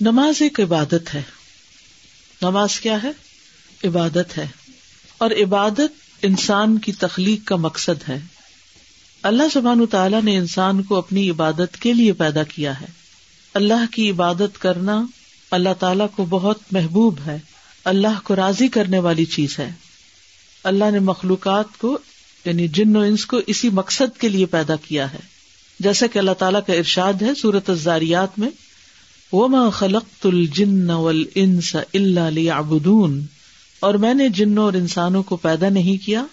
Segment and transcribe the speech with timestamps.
[0.00, 1.22] نماز ایک عبادت ہے۔
[2.42, 3.10] نماز کیا ہے؟
[3.84, 4.46] عبادت ہے۔
[5.18, 5.92] اور عبادت
[6.22, 8.18] انسان کی تخلیق کا مقصد ہے۔
[9.22, 12.86] اللہ سبحان تعالیٰ نے انسان کو اپنی عبادت کے لیے پیدا کیا ہے۔
[13.54, 15.06] اللہ کی عبادت کرنا
[15.50, 17.38] اللہ تعالیٰ کو بہت محبوب ہے۔
[17.84, 19.70] اللہ کو راضی کرنے والی چیز ہے۔
[20.64, 21.98] اللہ نے مخلوقات کو
[22.44, 25.20] یعنی جن و انس کو اسی مقصد کے لیے پیدا کیا ہے۔
[25.80, 28.48] جیسا کہ اللہ تعالیٰ کا ارشاد ہے سورت الزاریات میں
[29.32, 33.26] وما خلقت الجن والانس الا ليعبدون
[33.80, 36.24] اور میں نے جنوں اور انسانوں کو پیدا نہیں کیا،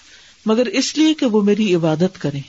[0.45, 2.41] مگر اس لیے کہ وہ میری عبادت کریں۔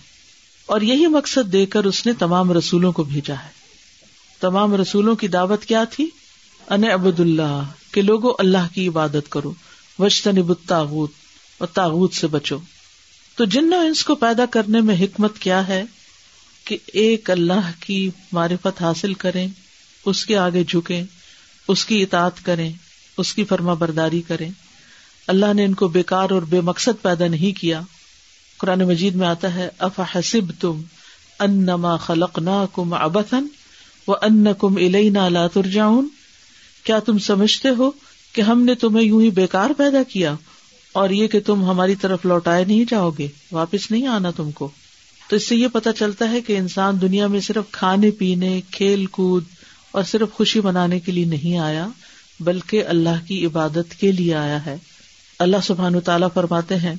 [0.67, 3.49] اور یہی مقصد دے کر اس نے تمام رسولوں کو بھیجا ہے۔
[4.41, 6.07] تمام رسولوں کی دعوت کیا تھی؟
[6.69, 9.53] ان ابد اللہ، کہ لوگوں اللہ کی عبادت کرو۔
[9.99, 11.11] وشتن تاغت
[11.59, 12.59] اور تاغت سے بچو۔
[13.37, 15.85] تو جن انس کو پیدا کرنے میں حکمت کیا ہے؟
[16.65, 19.49] کہ ایک اللہ کی معرفت حاصل کریں۔
[20.07, 21.05] اس کے آگے جھکیں،
[21.69, 22.73] اس کی اطاعت کریں،
[23.19, 24.51] اس کی فرما برداری کریں۔
[25.27, 27.81] اللہ نے ان کو بیکار اور بے مقصد پیدا نہیں کیا۔
[28.59, 30.83] قرآن مجید میں آتا ہے اف حسب تم
[31.39, 33.47] انما خلق نہ کم ابتن
[34.09, 36.09] و ان کم الینا لا ترجعون۔
[36.85, 37.91] کیا تم سمجھتے ہو
[38.33, 40.35] کہ ہم نے تمہیں یوں ہی بیکار پیدا کیا
[40.93, 44.71] اور یہ کہ تم ہماری طرف لوٹائے نہیں جاؤ گے، واپس نہیں آنا تم کو؟
[45.29, 49.07] تو اس سے یہ پتا چلتا ہے کہ انسان دنیا میں صرف کھانے پینے، کھیل
[49.07, 49.45] کود
[49.97, 51.89] اور صرف خوشی منانے کے لیے نہیں آیا،
[52.41, 54.77] بلکہ اللہ کی عبادت کے لیے آیا ہے۔
[55.39, 56.95] اللہ سبحان تعالیٰ فرماتے ہیں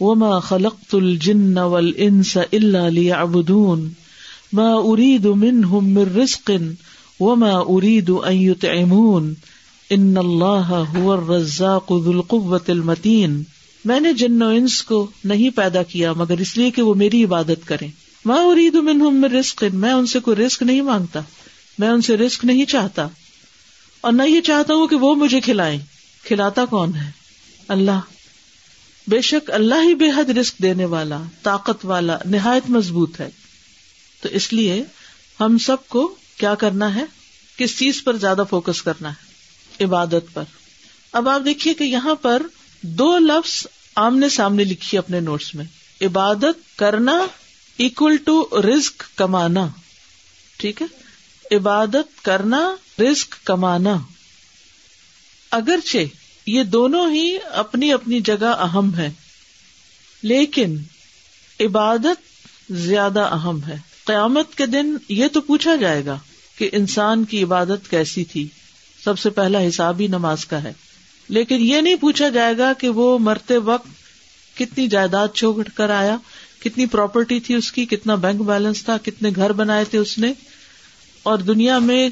[0.00, 3.88] وہ ما خلق الجن والانس الا ليعبدون۔
[4.52, 6.50] ما اريد منهم من رزق،
[7.20, 9.34] وما اريد ان يطعمون۔
[9.90, 13.42] ان اللہ هو الرزاق ذو القوة المتین
[13.84, 17.24] میں نے جن و انس کو نہیں پیدا کیا، مگر اس لیے کہ وہ میری
[17.24, 17.88] عبادت کریں۔
[18.24, 21.20] ما اريد منهم من رزق، میں ان سے کوئی رزق نہیں مانگتا۔
[21.80, 23.08] میں ان سے رسک نہیں چاہتا
[24.00, 25.78] اور نہ یہ چاہتا ہوں کہ وہ مجھے کھلائیں۔
[26.24, 27.10] کھلاتا کون ہے؟
[27.68, 28.00] اللہ۔
[29.06, 33.28] بے شک اللہ ہی بے حد رسک دینے والا، طاقت والا، نہایت مضبوط ہے۔
[34.22, 34.84] تو اس لیے
[35.40, 37.04] ہم سب کو کیا کرنا ہے؟
[37.56, 39.30] کس چیز پر زیادہ فوکس کرنا ہے؟
[39.84, 40.42] عبادت پر۔
[41.12, 42.42] اب آپ دیکھیے کہ یہاں پر
[42.82, 45.64] دو لفظ آمنے سامنے لکھی اپنے نوٹس میں۔
[46.00, 47.26] عبادت کرنا
[47.78, 49.68] اکول ٹو رسک کمانا۔
[50.56, 50.86] ٹھیک ہے؟
[51.50, 53.96] عبادت کرنا رسک کمانا۔
[55.50, 55.98] اگرچہ
[56.46, 59.10] یہ دونوں ہی اپنی اپنی جگہ اہم ہے،
[60.22, 60.76] لیکن
[61.60, 62.30] عبادت
[62.72, 66.18] زیادہ اہم ہے۔ قیامت کے دن یہ تو پوچھا جائے گا
[66.58, 68.48] کہ انسان کی عبادت کیسی تھی۔
[69.04, 70.72] سب سے پہلا حساب ہی نماز کا ہے۔
[71.28, 73.86] لیکن یہ نہیں پوچھا جائے گا کہ وہ مرتے وقت
[74.56, 76.16] کتنی جائیداد چھوڑ کر آیا،
[76.64, 80.32] کتنی پراپرٹی تھی اس کی، کتنا بینک بیلنس تھا، کتنے گھر بنائے تھے اس نے۔
[81.22, 82.08] اور دنیا میں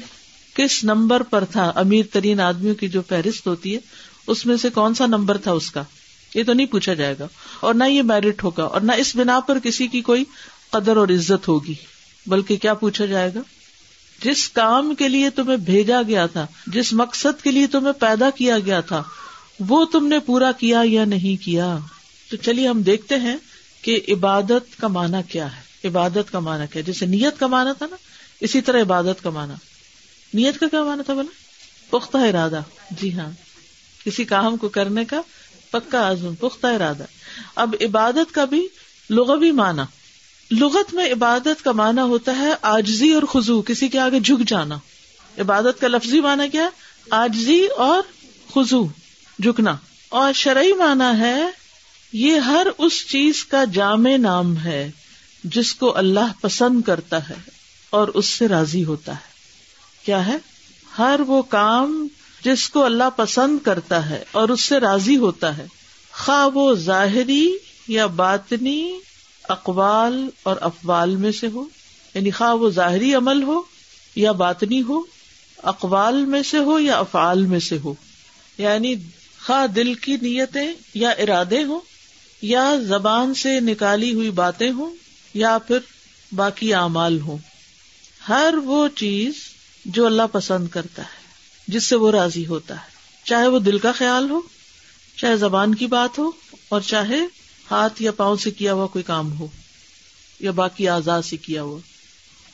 [0.53, 3.79] کس نمبر پر تھا امیر ترین آدمیوں کی جو فہرست ہوتی ہے،
[4.27, 5.83] اس میں سے کون سا نمبر تھا اس کا؟
[6.35, 7.27] یہ تو نہیں پوچھا جائے گا۔
[7.59, 10.23] اور نہ یہ میرٹ ہوگا اور نہ اس بنا پر کسی کی کوئی
[10.69, 11.73] قدر اور عزت ہوگی۔
[12.27, 13.39] بلکہ کیا پوچھا جائے گا؟
[14.23, 18.59] جس کام کے لیے تمہیں بھیجا گیا تھا، جس مقصد کے لیے تمہیں پیدا کیا
[18.59, 19.03] گیا تھا،
[19.59, 21.77] وہ تم نے پورا کیا یا نہیں کیا؟
[22.31, 23.35] تو چلیے ہم دیکھتے ہیں
[23.81, 27.85] کہ عبادت کا معنی کیا ہے۔ عبادت کا معنی کیا جیسے نیت کا معنی تھا
[27.89, 27.95] نا
[28.39, 29.53] اسی طرح عبادت کا مانا
[30.33, 31.29] نیت کا کیا مانا تھا بولا؟
[31.89, 32.61] پختہ ارادہ۔
[32.91, 33.31] جی ہاں۔
[34.05, 35.21] کسی کام کو کرنے کا
[35.71, 37.03] پکا عزم، پختہ ارادہ۔
[37.55, 38.67] اب عبادت کا بھی
[39.09, 39.85] لغوی مانا
[40.51, 44.75] لغت میں عبادت کا مانا ہوتا ہے آجزی اور خزو کسی کے آگے جھک جانا۔
[45.37, 46.69] عبادت کا لفظی مانا کیا
[47.09, 48.01] آجزی اور
[48.53, 48.85] خزو
[49.39, 49.77] جھکنا۔
[50.09, 51.43] اور شرعی مانا ہے
[52.13, 54.91] یہ ہر اس چیز کا جامع نام ہے
[55.43, 57.58] جس کو اللہ پسند کرتا ہے۔
[57.89, 59.29] اور اس سے راضی ہوتا ہے۔
[60.05, 60.37] کیا ہے؟
[60.97, 62.07] ہر وہ کام
[62.45, 65.67] جس کو اللہ پسند کرتا ہے اور اس سے راضی ہوتا ہے۔
[66.11, 67.57] خواہ وہ ظاہری
[67.87, 68.99] یا باطنی
[69.49, 71.65] اقوال اور افوال میں سے ہو۔
[72.13, 73.61] یعنی خواہ وہ ظاہری عمل ہو
[74.15, 75.01] یا باطنی ہو،
[75.63, 77.93] اقوال میں سے ہو یا افعال میں سے ہو۔
[78.57, 78.95] یعنی
[79.47, 81.79] خواہ دل کی نیتیں یا ارادے ہوں،
[82.41, 84.95] یا زبان سے نکالی ہوئی باتیں ہوں،
[85.33, 85.77] یا پھر
[86.31, 87.37] باقی اعمال ہوں۔
[88.29, 89.33] ہر وہ چیز
[89.85, 91.17] جو اللہ پسند کرتا ہے،
[91.67, 94.41] جس سے وہ راضی ہوتا ہے۔ چاہے وہ دل کا خیال ہو،
[95.17, 96.31] چاہے زبان کی بات ہو،
[96.69, 97.19] اور چاہے
[97.71, 99.47] ہاتھ یا پاؤں سے کیا ہوا کوئی کام ہو،
[100.39, 101.79] یا باقی آزاد سے کیا ہوا۔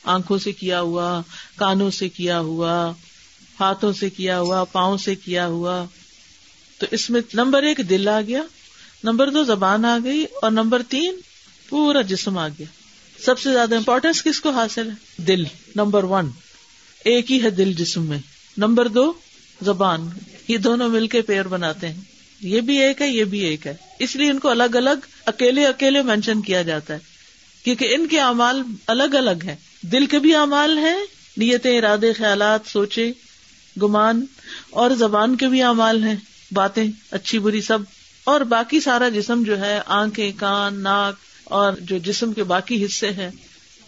[0.04, 1.22] آنکھوں سے کیا ہوا،
[1.56, 2.92] کانوں سے کیا ہوا،
[3.60, 5.84] ہاتھوں سے کیا ہوا، پاؤں سے کیا ہوا۔
[6.78, 8.42] تو اس میں نمبر ایک دل آ گیا،
[9.04, 11.20] نمبر دو زبان آ گئی، اور نمبر تین
[11.68, 12.66] پورا جسم آ گیا۔
[13.24, 15.44] سب سے زیادہ امپورٹینس کس کو حاصل ہے؟ دل،
[15.76, 16.30] نمبر ون
[17.04, 18.18] ایک ہی ہے دل جسم میں.
[18.56, 19.12] نمبر دو،
[19.62, 20.08] زبان.
[20.48, 22.00] یہ دونوں مل کے پیڑ بناتے ہیں.
[22.40, 23.74] یہ بھی ایک ہے، یہ بھی ایک ہے.
[23.98, 26.98] اس لیے ان کو الگ الگ، اکیلے اکیلے مینشن کیا جاتا ہے.
[27.64, 29.56] کیونکہ ان کے اعمال الگ الگ ہیں.
[29.82, 30.96] دل کے بھی اعمال ہیں،
[31.36, 33.12] نیتیں، ارادے، خیالات، سوچے،
[33.82, 34.26] گمان،
[34.70, 36.16] اور زبان کے بھی اعمال ہیں.
[36.52, 37.78] باتیں، اچھی، بری، سب.
[38.24, 41.14] اور باقی سارا جسم جو ہے، آنکھیں، کان، ناک
[41.46, 43.30] اور جو جسم کے باقی حصے ہیں،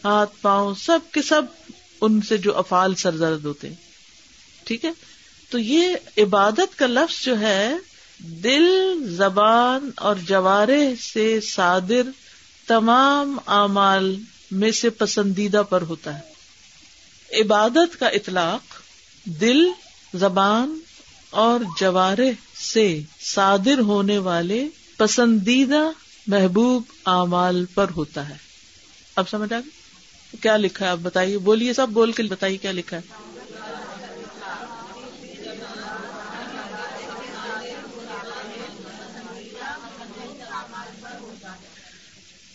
[0.04, 1.42] ہاتھ، پاؤں، سب کے سب
[2.00, 3.74] ان سے جو افعال سرزرد ہوتے ہیں۔
[4.64, 4.90] ٹھیک ہے؟
[5.50, 7.74] تو یہ عبادت کا لفظ جو ہے،
[8.18, 8.66] دل،
[9.16, 12.02] زبان اور جوارے سے صادر
[12.66, 14.20] تمام اعمال
[14.50, 16.28] میں سے پسندیدہ پر ہوتا ہے۔
[17.40, 18.74] عبادت کا اطلاق
[19.24, 19.66] دل،
[20.14, 20.78] زبان
[21.30, 22.32] اور جوارے
[22.74, 25.90] سے صادر ہونے والے پسندیدہ
[26.28, 28.34] محبوب اعمال پر ہوتا ہے۔
[29.16, 29.58] اب سمجھ آ
[30.40, 33.02] کیا لکھا ہے؟ آپ بتائیے۔ بولیے سب، بول کے بتائیے کیا لکھا ہے۔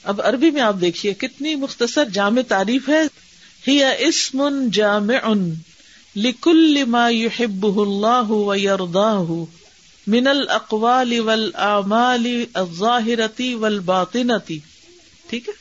[0.04, 3.04] اب عربی میں آپ دیکھیے، کتنی مختصر جامع تعریف ہے۔
[3.68, 5.34] ہی اسم جامع
[6.16, 9.44] لکل ما يحبه الله ويرضاه
[10.08, 14.60] من الاقوال والاعمال الظاهرة والباطنة
[15.30, 15.54] ٹھیک ہے؟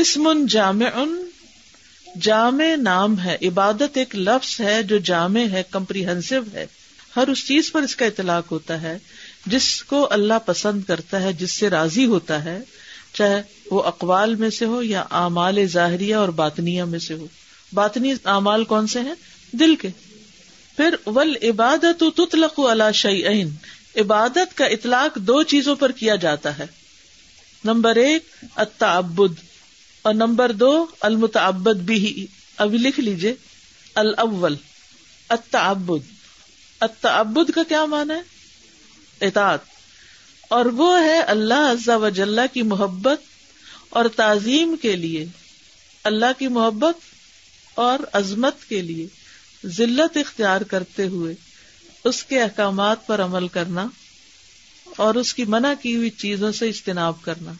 [0.00, 1.04] اسم جامع
[2.20, 6.66] جامع نام ہے، عبادت ایک لفظ ہے جو جامع ہے کمپریہنسو ہے۔
[7.16, 8.98] ہر اس چیز پر اس کا اطلاق ہوتا ہے،
[9.46, 12.58] جس کو اللہ پسند کرتا ہے، جس سے راضی ہوتا ہے،
[13.12, 17.26] چاہے وہ اقوال میں سے ہو یا اعمال ظاہریہ اور باطنیہ میں سے ہو۔
[17.72, 19.14] باطنی اعمال کون سے ہیں؟
[19.52, 19.88] دل کے۔
[20.78, 23.54] پھر ول عبادت تطلق اللہ شعین
[23.96, 26.66] عبادت کا اطلاق دو چیزوں پر کیا جاتا ہے۔
[27.64, 29.34] نمبر ایک، التعبد،
[30.02, 32.26] اور نمبر دو، المتعبد بھی
[32.56, 33.34] ابھی لکھ لیجیے
[33.94, 34.56] الاول،
[35.28, 36.06] التعبد۔
[36.80, 38.22] التعبد کا کیا مانا ہے؟
[39.26, 39.60] اطاعت۔
[40.48, 43.20] اور وہ ہے اللہ عزا وجاللہ کی محبت
[43.90, 45.26] اور تعظیم کے لیے۔
[46.04, 46.94] اللہ کی محبت
[47.74, 49.06] اور عظمت کے لیے۔
[49.66, 51.34] ذلت اختیار کرتے ہوئے
[52.04, 53.86] اس کے احکامات پر عمل کرنا
[54.96, 57.52] اور اس کی منع کی ہوئی چیزوں سے اجتناب کرنا۔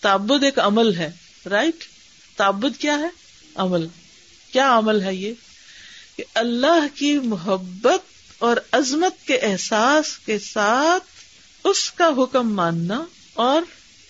[0.00, 1.10] تعبد ایک عمل ہے
[1.50, 1.84] رائٹ
[2.36, 3.08] تعبد کیا ہے؟
[3.54, 3.86] عمل۔
[4.52, 5.34] کیا عمل ہے یہ؟
[6.16, 8.00] کہ اللہ کی محبت
[8.38, 11.04] اور عظمت کے احساس کے ساتھ
[11.64, 13.62] اس کا حکم ماننا اور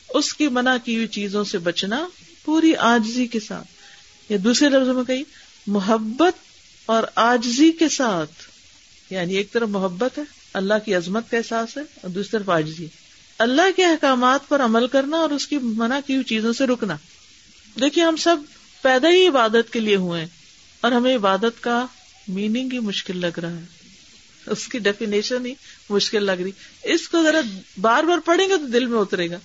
[0.08, 2.08] اس کی منع کی ہوئی چیزوں سے بچنا
[2.44, 3.66] پوری آجزی کے ساتھ۔
[4.32, 5.22] یا دوسرے لفظوں میں کہی
[5.66, 6.43] محبت
[6.86, 8.32] اور آجزی کے ساتھ
[9.10, 10.22] یعنی ایک طرف محبت ہے،
[10.52, 12.86] اللہ کی عظمت کا احساس ہے، اور دوسری طرف آجزی۔
[13.38, 16.96] اللہ کے احکامات پر عمل کرنا اور اس کی منع کی ہوئی چیزوں سے رکنا۔
[17.80, 18.36] دیکھیے، ہم سب
[18.82, 20.26] پیدا ہی عبادت کے لیے ہوئے
[20.80, 21.86] اور ہمیں عبادت کا
[22.28, 23.64] میننگ ہی مشکل لگ رہا ہے۔
[24.46, 25.54] اس کی ڈیفینیشن ہی
[25.90, 26.50] مشکل لگ رہی۔
[26.84, 27.40] اس کو ذرا
[27.80, 29.38] بار بار پڑھیں گے تو دل میں اترے گا۔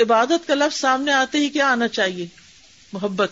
[0.00, 2.26] عبادت کا لفظ سامنے آتے ہی کیا آنا چاہیے؟
[2.92, 3.30] محبت۔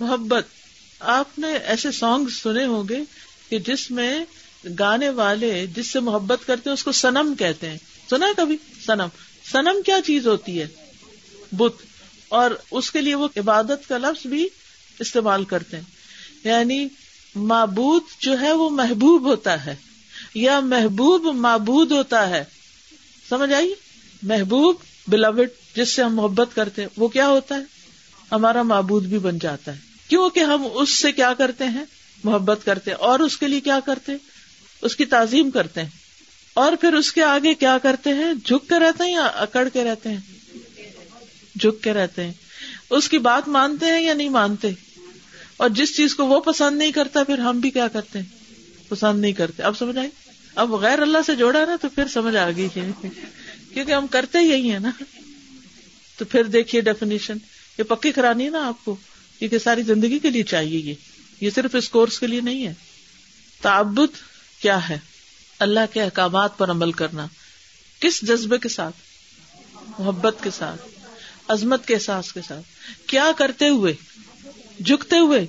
[0.00, 0.59] محبت۔
[1.00, 2.98] آپ نے ایسے سانگ سنے ہوں گے
[3.48, 4.24] کہ جس میں
[4.78, 7.78] گانے والے جس سے محبت کرتے ہیں اس کو سنم کہتے ہیں۔
[8.10, 8.56] سنا ہے کبھی؟
[8.86, 9.06] سنم
[9.52, 10.66] سنم کیا چیز ہوتی ہے؟
[11.52, 11.72] بت۔
[12.28, 14.48] اور اس کے لیے وہ عبادت کا لفظ بھی
[14.98, 15.84] استعمال کرتے ہیں۔
[16.44, 16.88] یعنی
[17.34, 19.76] معبود جو ہے وہ محبوب ہوتا ہے۔
[20.34, 22.44] یا محبوب معبود ہوتا ہے۔
[23.28, 23.74] سمجھ آئی؟
[24.22, 24.76] محبوب
[25.06, 27.60] بلوڈ جس سے ہم محبت کرتے ہیں، وہ کیا ہوتا ہے؟
[28.32, 31.84] ہمارا معبود بھی بن جاتا ہے۔ کیونکہ ہم اس سے کیا کرتے ہیں؟
[32.24, 34.12] محبت کرتے اور اس کے لیے کیا کرتے
[34.82, 35.88] اس کی تعظیم کرتے ہیں۔
[36.54, 39.84] اور پھر اس کے آگے کیا کرتے ہیں؟ جھک کے رہتے ہیں یا اکڑ کے
[39.84, 40.20] رہتے ہیں؟
[41.60, 42.32] جھک کے رہتے ہیں۔
[42.90, 44.68] اس کی بات مانتے ہیں یا نہیں مانتے؟
[45.56, 48.26] اور جس چیز کو وہ پسند نہیں کرتا، پھر ہم بھی کیا کرتے ہیں؟
[48.88, 50.08] پسند نہیں کرتے۔ اب سمجھ آئی؟
[50.54, 52.68] اب غیر اللہ سے جوڑا نا، تو پھر سمجھ آ گئی
[53.72, 54.90] کیونکہ ہم کرتے یہی ہے نا۔
[56.18, 57.36] تو پھر دیکھیے ڈیفینیشن
[57.78, 58.96] یہ پکی کرانی ہے نا آپ کو؟
[59.40, 60.94] کیونکہ ساری زندگی کے لیے چاہیے یہ۔
[61.40, 62.74] یہ صرف اس کورس کے لیے نہیں ہے۔
[63.62, 64.16] تعبد
[64.62, 64.98] کیا ہے؟
[65.58, 67.26] اللہ کے احکامات پر عمل کرنا۔
[68.00, 68.96] کس جذبے کے ساتھ؟
[69.98, 70.86] محبت کے ساتھ۔
[71.48, 72.66] عظمت کے احساس کے ساتھ۔
[73.08, 73.94] کیا کرتے ہوئے؟
[74.84, 75.46] جھکتے ہوئے۔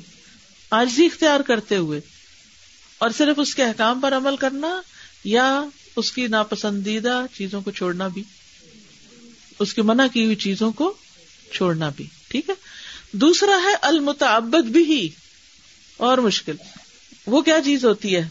[0.69, 2.01] آجزی اختیار کرتے ہوئے۔
[2.98, 4.81] اور صرف اس کے احکام پر عمل کرنا
[5.24, 5.63] یا
[5.95, 8.24] اس کی ناپسندیدہ چیزوں کو چھوڑنا بھی؟
[9.60, 10.93] اس کی منع کی ہوئی چیزوں کو
[11.53, 12.71] چھوڑنا بھی۔ ٹھیک ہے؟
[13.12, 15.10] دوسرا ہے المتعبد بھی
[15.98, 16.56] اور مشکل۔
[17.27, 18.27] وہ کیا چیز ہوتی ہے؟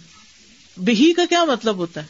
[0.76, 2.06] بہی کا کیا مطلب ہوتا ہے؟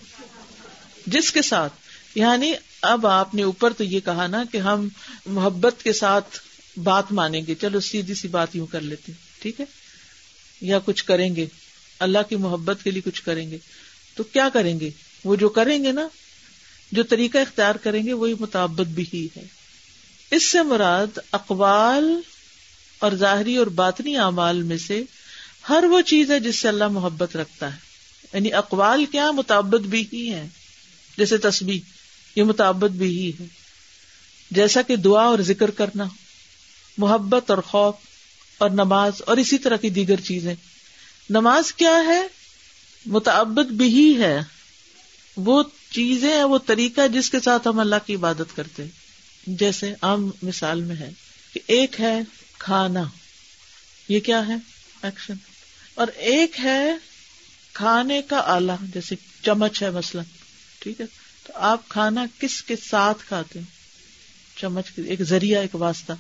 [1.07, 1.73] جس کے ساتھ۔
[2.15, 4.89] یعنی اب آپ نے اوپر تو یہ کہا نا کہ ہم
[5.27, 6.39] محبت کے ساتھ
[6.79, 9.67] بات مانیں گے۔ چلو سیدھی سی بات یوں کر لیتے ٹھیک ہے؟
[10.61, 11.47] یا کچھ کریں گے۔
[11.99, 13.59] اللہ کی محبت کے لیے کچھ کریں گے۔
[14.15, 14.91] تو کیا کریں گے؟
[15.25, 16.09] وہ جو کریں گے نا،
[16.93, 19.45] جو طریقہ اختیار کریں گے، وہی متعبد بھی ہی ہے۔
[20.31, 22.21] اس سے مراد اقوال
[23.00, 25.02] اور ظاہری اور باطنی اعمال میں سے
[25.69, 27.78] ہر وہ چیز ہے جس سے اللہ محبت رکھتا ہے۔
[28.33, 30.49] یعنی اقوال کیا متعبد بھی ہی ہے
[31.19, 31.80] جیسے تسبیح،
[32.37, 33.47] یہ متعبد بھی ہی ہے
[34.50, 36.04] جیسا کہ دعا اور ذکر کرنا،
[36.99, 37.95] محبت اور خوف
[38.59, 40.54] اور نماز اور اسی طرح کی دیگر چیزیں۔
[41.30, 42.26] نماز کیا ہے؟
[43.07, 44.40] متعبد بھی ہی ہے۔
[45.37, 48.85] وہ چیزیں وہ طریقہ جس کے ساتھ ہم اللہ کی عبادت کرتے
[49.47, 51.11] جیسے عام مثال میں ہے
[51.52, 52.21] کہ ایک ہے
[52.61, 53.02] کھانا۔
[54.09, 54.55] یہ کیا ہے؟
[55.02, 55.35] ایکشن
[55.95, 56.93] اور ایک ہے
[57.73, 60.25] کھانے کا آلہ، جیسے چمچ ہے مثلاً،
[60.79, 61.07] ٹھیک ہے؟
[61.47, 63.67] تو آپ کھانا کس کے ساتھ کھاتے ہیں؟
[64.57, 66.12] چمچ ایک ذریعہ، ایک واسطہ۔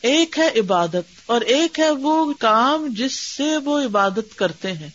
[0.00, 4.88] ایک ہے عبادت، اور ایک ہے وہ کام جس سے وہ عبادت کرتے ہیں۔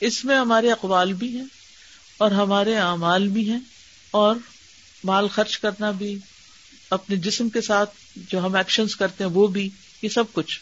[0.00, 1.44] اس میں ہمارے اقوال بھی ہیں،
[2.16, 3.60] اور ہمارے اعمال بھی ہیں،
[4.10, 4.36] اور
[5.04, 6.18] مال خرچ کرنا بھی۔
[6.90, 9.70] اپنے جسم کے ساتھ جو ہم ایکشن کرتے ہیں، وہ بھی،
[10.02, 10.60] یہ سب کچھ۔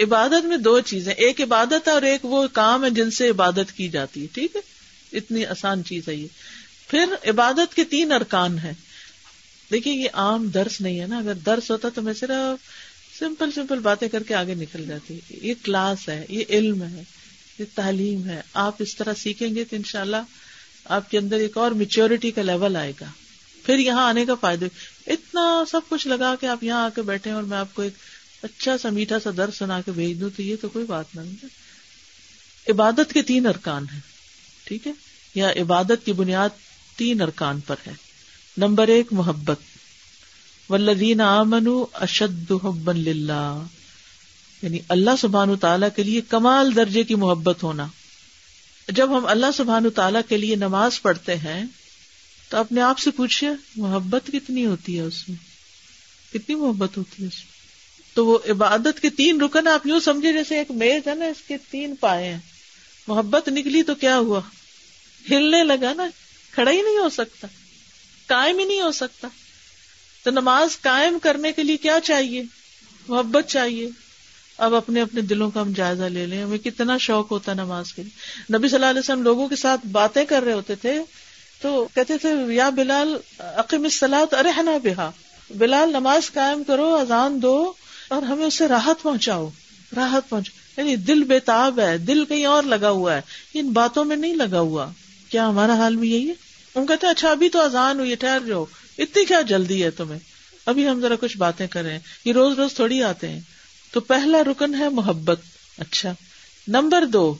[0.00, 3.76] عبادت میں دو چیزیں، ایک عبادت ہے اور ایک وہ کام ہے جن سے عبادت
[3.76, 4.60] کی جاتی ہے، ٹھیک ہے؟
[5.16, 6.26] اتنی آسان چیز ہے یہ۔
[6.88, 8.72] پھر عبادت کے تین ارکان ہیں۔
[9.70, 12.78] دیکھیے، یہ عام درس نہیں ہے نا۔ اگر درس ہوتا تو میں صرف
[13.18, 17.02] سمپل سمپل باتیں کر کے آگے نکل جاتی۔ یہ کلاس ہے، یہ علم ہے،
[17.58, 20.16] یہ تعلیم ہے۔ آپ اس طرح سیکھیں گے تو ان شاء اللہ
[20.84, 23.06] آپ کے اندر ایک اور میچیورٹی کا لیول آئے گا۔
[23.68, 24.66] پھر یہاں آنے کا فائدہ
[25.06, 27.92] اتنا سب کچھ لگا کے آپ یہاں آ کے بیٹھے اور میں آپ کو ایک
[28.42, 31.46] اچھا سا میٹھا سا درد سنا کے بھیج دوں تو یہ تو کوئی بات نہیں
[32.70, 34.00] عبادت کے تین ارکان ہیں،
[34.64, 34.92] ٹھیک ہے؟
[35.34, 36.48] یا عبادت کی بنیاد
[36.96, 37.92] تین ارکان پر ہے۔
[38.56, 39.60] نمبر ایک، محبت۔
[40.70, 43.62] ولدین آمن اشد حبن للہ
[44.62, 47.86] یعنی اللہ سبحان تعالیٰ کے لیے کمال درجے کی محبت ہونا۔
[48.88, 51.64] جب ہم اللہ سبحان تعالیٰ کے لیے نماز پڑھتے ہیں
[52.48, 55.36] تو اپنے آپ سے پوچھیے محبت کتنی ہوتی ہے اس میں؟
[56.32, 57.58] کتنی محبت ہوتی ہے اس میں؟
[58.14, 61.48] تو وہ عبادت کے تین رکن آپ یوں سمجھے جیسے ایک میز ہے نا، اس
[61.48, 62.40] کے تین پائے ہیں۔
[63.08, 64.40] محبت نکلی تو کیا ہوا؟
[65.30, 66.06] ہلنے لگا نا،
[66.50, 67.46] کھڑا ہی نہیں ہو سکتا
[68.26, 69.28] کائم ہی نہیں ہو سکتا۔
[70.22, 72.42] تو نماز قائم کرنے کے لیے کیا چاہیے؟
[73.08, 73.90] محبت چاہیے۔
[74.58, 77.92] اب اپنے اپنے دلوں کا ہم جائزہ لے لیں۔ ہمیں کتنا شوق ہوتا ہے نماز
[77.92, 81.00] کے لیے۔ نبی صلی اللہ علیہ وسلم لوگوں کے ساتھ باتیں کر رہے ہوتے تھے۔
[81.62, 85.10] تو کہتے تھے، یا بلال عقیم السلاط ارحنا بہا۔
[85.50, 87.72] بلال، نماز قائم کرو، اذان دو
[88.08, 89.48] اور ہمیں اس سے راحت پہنچاؤ۔
[89.96, 93.20] راحت پہنچ۔ یعنی دل بےتاب ہے، دل کہیں اور لگا ہوا ہے۔
[93.54, 94.86] ان باتوں میں نہیں لگا ہوا۔
[95.28, 96.34] کیا ہمارا حال بھی یہی ہے؟
[96.76, 98.64] ہم کہتے ہیں اچھا ابھی تو آزان ہوئی ٹھہر جاؤ۔
[98.98, 100.18] اتنی کیا جلدی ہے تمہیں؟
[100.66, 103.40] ابھی ہم ذرا کچھ باتیں کریں۔ یہ روز روز تھوڑی آتے ہیں۔
[103.92, 105.40] تو پہلا رکن ہے محبت۔
[105.78, 106.12] اچھا۔
[106.68, 107.34] نمبر دو،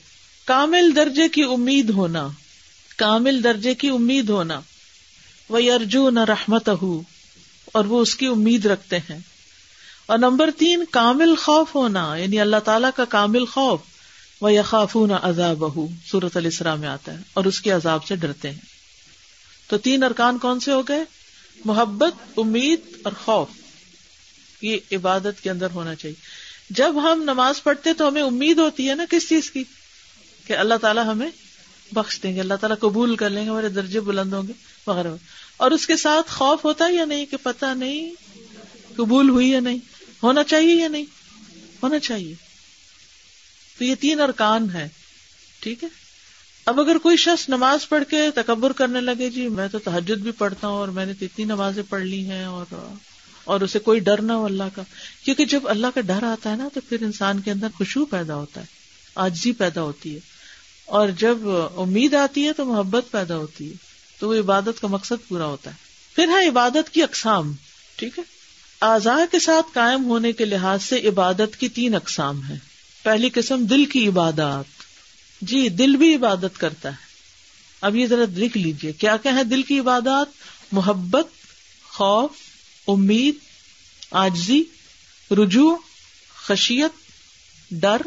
[0.44, 2.28] کامل درجے کی امید ہونا۔
[2.98, 4.60] کامل درجے کی امید ہونا۔
[5.48, 6.68] وہ ارجو نہ رحمت
[7.72, 9.18] اور وہ اس کی امید رکھتے ہیں۔
[10.06, 13.80] اور نمبر تین، کامل خوف ہونا یعنی اللہ تعالیٰ کا کامل خوف۔
[14.40, 15.64] وہ یقاف نہ عذاب
[16.06, 18.60] سورت السرا میں آتا ہے اور اس کے عذاب سے ڈرتے ہیں۔
[19.68, 21.04] تو تین ارکان کون سے ہو گئے؟
[21.64, 23.48] محبت، امید اور خوف۔
[24.62, 26.16] یہ عبادت کے اندر ہونا چاہیے۔
[26.70, 29.64] جب ہم نماز پڑھتے تو ہمیں امید ہوتی ہے نا کس چیز کی؟
[30.46, 31.30] کہ اللہ تعالیٰ ہمیں
[31.92, 34.52] بخش دیں گے، اللہ تعالیٰ قبول کر لیں گے، ہمارے درجے بلند ہوں گے،
[34.86, 35.08] وغیرہ۔
[35.56, 38.14] اور اس کے ساتھ خوف ہوتا ہے یا نہیں کہ پتا نہیں
[38.96, 39.78] قبول ہوئی یا نہیں؟
[40.22, 41.04] ہونا چاہیے یا نہیں؟
[41.82, 42.34] ہونا چاہیے۔
[43.78, 44.88] تو یہ تین ارکان ہے
[45.60, 45.88] ٹھیک ہے؟
[46.66, 50.30] اب اگر کوئی شخص نماز پڑھ کے تکبر کرنے لگے جی میں تو تحجد بھی
[50.30, 52.94] پڑھتا ہوں اور میں نے تو اتنی نمازیں پڑھ لی ہیں اور
[53.44, 54.82] اور اسے کوئی ڈر نہ ہو اللہ کا۔
[55.24, 58.34] کیونکہ جب اللہ کا ڈر آتا ہے نا، تو پھر انسان کے اندر خوشبو پیدا
[58.34, 58.66] ہوتا ہے،
[59.14, 60.20] آجزی پیدا ہوتی ہے۔
[60.88, 61.38] اور جب
[61.76, 63.76] امید آتی ہے تو محبت پیدا ہوتی ہے،
[64.18, 65.76] تو وہ عبادت کا مقصد پورا ہوتا ہے۔
[66.14, 67.52] پھر ہے عبادت کی اقسام،
[67.96, 68.24] ٹھیک ہے؟
[68.80, 72.58] اعضاء کے ساتھ قائم ہونے کے لحاظ سے عبادت کی تین اقسام ہے
[73.02, 74.64] پہلی قسم، دل کی عبادات۔
[75.42, 76.96] جی دل بھی عبادت کرتا ہے۔
[77.80, 80.26] اب یہ ذرا لکھ لیجیے کیا کیا ہے دل کی عبادات؟
[80.72, 81.26] محبت،
[81.88, 82.30] خوف،
[82.88, 83.34] امید
[84.10, 84.62] آجزی
[85.30, 85.76] رجوع،
[86.34, 86.92] خشیت،
[87.70, 88.02] ڈر،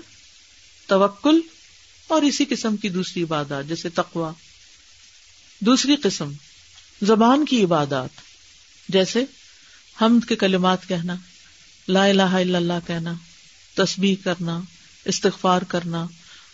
[0.88, 1.39] توکل
[2.11, 4.31] اور اسی قسم کی دوسری عبادات، جیسے تقوا
[5.59, 6.31] دوسری قسم،
[7.01, 8.09] زبان کی عبادات،
[8.89, 9.23] جیسے
[10.01, 11.15] حمد کے کلمات کہنا،
[11.87, 13.13] لا الہ الا اللہ کہنا،
[13.75, 14.59] تسبیح کرنا،
[15.05, 16.05] استغفار کرنا،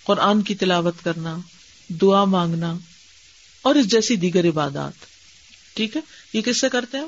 [0.04, 1.38] قرآن کی تلاوت کرنا،
[1.90, 2.74] دعا مانگنا،
[3.62, 5.06] اور اس جیسی دیگر عبادات۔
[5.76, 6.02] ٹھیک ہے؟
[6.34, 7.08] یہ کس سے کرتے ہیں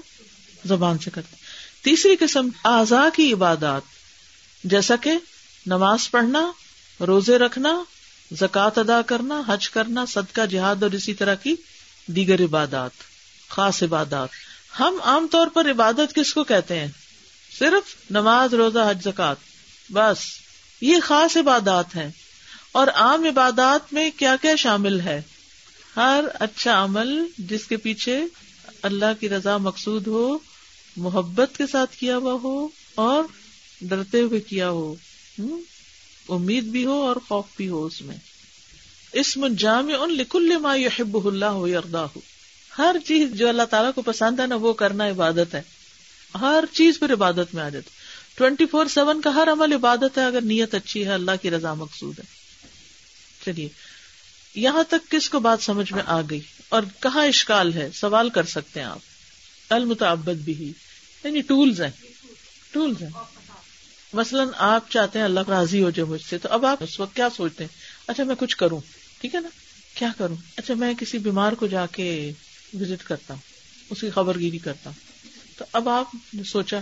[0.65, 1.35] زبان سے کرتے
[1.81, 3.81] تیسری قسم اعضا کی عبادات،
[4.63, 5.13] جیسا کہ
[5.65, 6.51] نماز پڑھنا،
[6.99, 7.83] روزے رکھنا
[8.31, 11.55] زکوٰۃ ادا کرنا، حج کرنا، صدقہ، جہاد اور اسی طرح کی
[12.05, 12.91] دیگر عبادات،
[13.50, 14.29] خاص عبادات۔
[14.79, 16.88] ہم عام طور پر عبادت کس کو کہتے ہیں؟
[17.59, 19.38] صرف نماز، روزہ، حج زکات
[19.91, 20.17] بس،
[20.81, 22.09] یہ خاص عبادات ہیں۔
[22.71, 25.21] اور عام عبادات میں کیا کیا شامل ہے؟
[25.95, 28.25] ہر اچھا عمل جس کے پیچھے
[28.81, 30.38] اللہ کی رضا مقصود ہو،
[30.98, 33.24] محبت کے ساتھ کیا ہوا ہو اور
[33.81, 34.95] ڈرتے ہوئے کیا ہو۔
[36.29, 38.17] امید بھی ہو اور خوف بھی ہو اس میں۔
[39.13, 42.19] اس منجام ان لکل ما یحب اللہ ہو
[42.77, 45.62] ہر چیز جو اللہ تعالیٰ کو پسند ہے نا، وہ کرنا عبادت ہے۔
[46.39, 47.89] ہر چیز پر عبادت میں آ جاتا۔
[48.36, 51.74] ٹوینٹی فور سیون کا ہر عمل عبادت ہے، اگر نیت اچھی ہے، اللہ کی رضا
[51.74, 52.24] مقصود ہے۔
[53.45, 53.69] چلیے،
[54.55, 58.43] یہاں تک کس کو بات سمجھ میں آ گئی؟ اور کہاں اشکال ہے؟ سوال کر
[58.43, 59.00] سکتے ہیں آپ۔
[59.69, 60.74] المتعبد بھی۔
[61.24, 61.91] یعنی ٹولز ہیں۔
[62.71, 63.38] ٹولز ہیں۔
[64.13, 67.15] مثلاً آپ چاہتے ہیں اللہ راضی ہو جائے مجھ سے، تو اب آپ اس وقت
[67.15, 67.75] کیا سوچتے ہیں؟
[68.07, 68.79] اچھا میں کچھ کروں۔
[69.21, 69.49] ٹھیک ہے نا؟
[69.93, 72.31] کیا کروں؟ اچھا میں کسی بیمار کو جا کے
[72.73, 73.41] وزٹ کرتا ہوں
[73.89, 76.79] اس کی خبر گیری کرتا ہوں۔ تو اب آپ نے سوچا،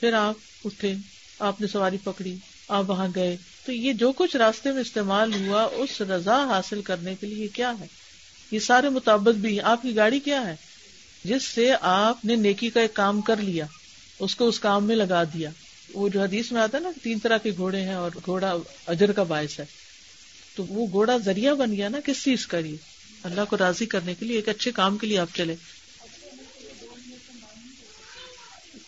[0.00, 0.94] پھر آپ اٹھے،
[1.38, 2.36] آپ نے سواری پکڑی،
[2.68, 7.14] آپ وہاں گئے۔ تو یہ جو کچھ راستے میں استعمال ہوا، اس رضا حاصل کرنے
[7.20, 7.86] کے لیے کیا ہے؟
[8.50, 10.56] یہ سارے مطابق بھی آپ کی گاڑی کیا ہے؟
[11.24, 13.66] جس سے آپ نے نیکی کا ایک کام کر لیا،
[14.18, 15.50] اس کو اس کام میں لگا دیا۔
[15.94, 18.54] وہ جو حدیث میں آتا ہے نا تین طرح کے گھوڑے ہیں اور گھوڑا
[18.86, 19.64] اجر کا باعث ہے،
[20.54, 22.76] تو وہ گھوڑا ذریعہ بن گیا نا کس چیز کا لیے
[23.22, 25.54] اللہ کو راضی کرنے کے لیے، ایک اچھے کام کے لیے آپ چلے۔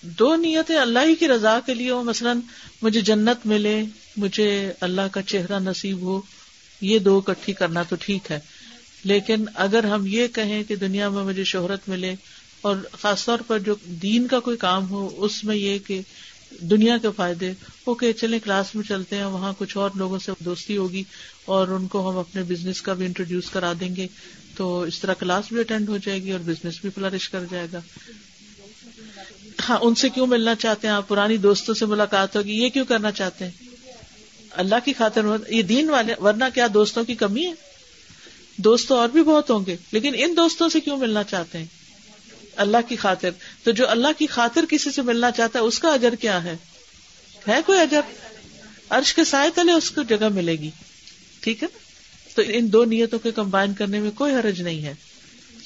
[0.02, 2.40] دو نیتیں اللہ ہی کی رضا کے لیے ہو مثلاً
[2.82, 3.82] مجھے جنت ملے،
[4.16, 6.20] مجھے اللہ کا چہرہ نصیب ہو،
[6.80, 8.40] یہ دو کٹھی کرنا تو ٹھیک ہے۔
[9.04, 12.14] لیکن اگر ہم یہ کہیں کہ دنیا میں مجھے شہرت ملے
[12.60, 16.00] اور خاص طور پر جو دین کا کوئی کام ہو، اس میں یہ کہ
[16.50, 17.52] دنیا کے فائدے
[17.84, 21.02] اوکے چلے کلاس میں چلتے ہیں، وہاں کچھ اور لوگوں سے دوستی ہوگی
[21.44, 24.06] اور ان کو ہم اپنے بزنس کا بھی انٹروڈیوس کرا دیں گے۔
[24.56, 27.66] تو اس طرح کلاس بھی اٹینڈ ہو جائے گی اور بزنس بھی فلرش کر جائے
[27.72, 27.80] گا۔
[29.68, 32.84] ہاں ان سے کیوں ملنا چاہتے ہیں؟ آپ پرانی دوستوں سے ملاقات ہوگی، یہ کیوں
[32.84, 33.52] کرنا چاہتے ہیں؟
[34.50, 37.52] اللہ کی خاطر یہ دین والے، ورنہ کیا دوستوں کی کمی ہے؟
[38.56, 41.66] دوست اور بھی بہت ہوں گے، لیکن ان دوستوں سے کیوں ملنا چاہتے ہیں؟
[42.56, 43.30] اللہ کی خاطر۔
[43.68, 46.56] تو جو اللہ کی خاطر کسی سے ملنا چاہتا ہے، اس کا اجر کیا ہے؟
[47.48, 48.00] ہے کوئی اجر؟
[48.90, 50.70] عرش کے سائے تلے اس کو جگہ ملے گی۔
[51.40, 51.78] ٹھیک ہے؟ نا
[52.36, 54.94] تو ان دو نیتوں کے کمبائن کرنے میں کوئی حرج نہیں ہے۔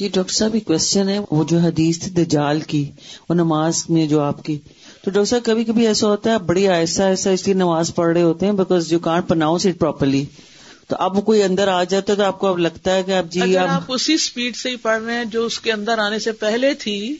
[0.00, 2.90] یہ ڈاکٹر صاحب ایک کوشچن ہے، وہ جو حدیث تھی دجال کی،
[3.28, 4.58] وہ نماز میں جو آپ کی۔
[5.04, 8.12] تو ڈاکٹر صاحب، کبھی کبھی ایسا ہوتا ہے بڑی ایسا ایسا اس لیے نماز پڑھ
[8.12, 10.24] رہے ہوتے ہیں because you can't pronounce it properly
[10.92, 13.30] تو اب کوئی اندر آ جاتا ہے تو آپ کو اب لگتا ہے کہ اب
[13.30, 16.32] جی آپ اسی اسپیڈ سے ہی پڑھ رہے ہیں جو اس کے اندر آنے سے
[16.32, 17.16] پہلے تھی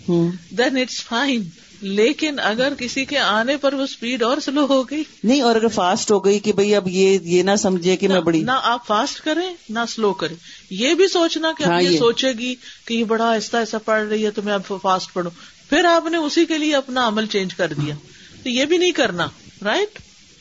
[0.51, 1.43] دین اٹس فائن
[1.83, 5.69] لیکن اگر کسی کے آنے پر وہ اسپیڈ اور سلو ہو گئی۔ نہیں اور اگر
[5.69, 8.87] فاسٹ ہو گئی کہ بھائی اب یہ یہ نہ سمجھے کہ میں بڑی نہ آپ
[8.87, 10.37] فاسٹ کریں نہ سلو کریں۔
[10.71, 12.55] یہ بھی سوچنا کہ ہاں یہ سوچے گی
[12.85, 15.31] کہ یہ بڑا ایسا ایسا پڑھ رہی ہے تو میں اب فاسٹ پڑھوں۔
[15.71, 17.95] پھر آپ نے اسی کے لیے اپنا عمل چینج کر دیا۔
[18.43, 19.27] تو یہ بھی نہیں کرنا
[19.65, 19.99] رائٹ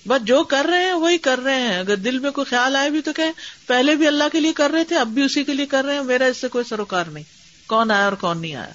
[0.07, 2.89] بس جو کر رہے ہیں وہی کر رہے ہیں۔ اگر دل میں کوئی خیال آئے
[2.89, 3.23] بھی تو کہ
[3.67, 5.95] پہلے بھی اللہ کے لیے کر رہے تھے اب بھی اسی کے لیے کر رہے
[5.95, 7.23] ہیں۔ میرا اس سے کوئی سروکار نہیں۔
[7.67, 8.71] کون آیا اور کون نہیں آیا؟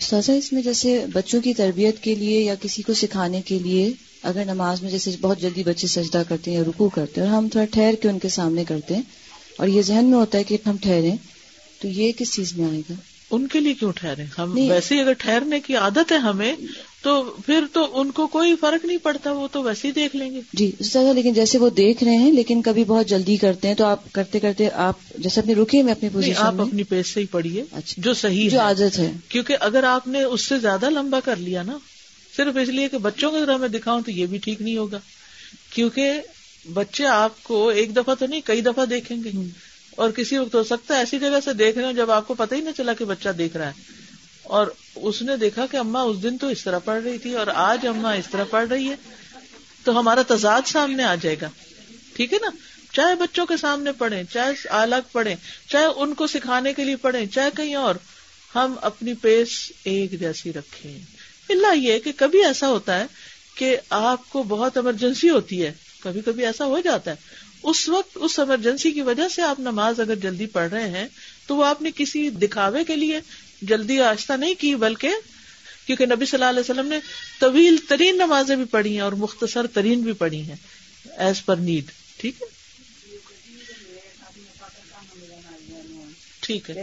[0.00, 3.92] سازا اس میں جیسے بچوں کی تربیت کے لیے یا کسی کو سکھانے کے لیے
[4.22, 7.36] اگر نماز میں جیسے بہت جلدی بچے سجدہ کرتے ہیں یا رکو کرتے ہیں اور
[7.36, 9.02] ہم تھوڑا ٹھہر کے ان کے سامنے کرتے ہیں
[9.56, 11.10] اور یہ ذہن میں ہوتا ہے کہ ہم ٹھہرے
[11.80, 12.94] تو یہ کس چیز میں آئے گا؟
[13.30, 16.56] ان کے لیے کیوں ٹھہرے ہم ویسے اگر ٹھہرنے کی عادت ہے ہمیں
[17.02, 20.30] تو پھر تو ان کو کوئی فرق نہیں پڑتا وہ تو ویسے ہی دیکھ لیں
[20.30, 23.74] گے۔ جی زیادہ لیکن جیسے وہ دیکھ رہے ہیں لیکن کبھی بہت جلدی کرتے ہیں
[23.74, 27.20] تو آپ کرتے کرتے آپ جیسے اپنے رکے میں اپنی پوزیشن آپ اپنی پیج سے
[27.20, 30.90] ہی پڑھیے اچھا جو صحیح جو عادت ہے۔ کیونکہ اگر آپ نے اس سے زیادہ
[30.90, 31.78] لمبا کر لیا نا
[32.36, 34.98] صرف اس لیے کہ بچوں کی طرح میں دکھاؤں تو یہ بھی ٹھیک نہیں ہوگا۔
[35.74, 36.12] کیونکہ
[36.72, 39.30] بچے آپ کو ایک دفعہ تو نہیں کئی دفعہ دیکھیں گے۔
[39.90, 42.34] اور کسی وقت ہو سکتا ہے ایسی جگہ سے دیکھ رہے ہیں جب آپ کو
[42.34, 44.01] پتہ ہی نہ چلا کہ بچہ دیکھ رہا ہے۔
[44.42, 47.46] اور اس نے دیکھا کہ اما اس دن تو اس طرح پڑھ رہی تھی اور
[47.46, 48.94] آج اما اس طرح پڑھ رہی ہے
[49.84, 51.48] تو ہمارا تضاد سامنے آ جائے گا۔
[52.12, 52.50] ٹھیک ہے نا؟
[52.92, 55.34] چاہے بچوں کے سامنے پڑھیں، چاہے الگ پڑھیں،
[55.68, 57.94] چاہے ان کو سکھانے کے لیے پڑھیں، چاہے کہیں اور،
[58.54, 60.98] ہم اپنی پیس ایک جیسی رکھیں۔
[61.48, 63.06] اللہ یہ کہ کبھی ایسا ہوتا ہے
[63.54, 67.16] کہ آپ کو بہت ایمرجنسی ہوتی ہے کبھی کبھی ایسا ہو جاتا ہے۔
[67.62, 71.08] اس وقت، اس ایمرجنسی کی وجہ سے آپ نماز اگر جلدی پڑھ رہے ہیں،
[71.46, 73.20] تو وہ آپ نے کسی دکھاوے کے لیے
[73.62, 75.08] جلدی آہستہ نہیں کی، بلکہ
[75.86, 76.98] کیونکہ نبی صلی اللہ علیہ وسلم نے
[77.40, 80.56] طویل ترین نمازیں بھی پڑھی ہیں اور مختصر ترین بھی پڑھی ہیں
[81.16, 81.84] ایز پر نیڈ
[82.16, 82.46] ٹھیک ہے؟
[86.40, 86.74] ٹھیک ہے۔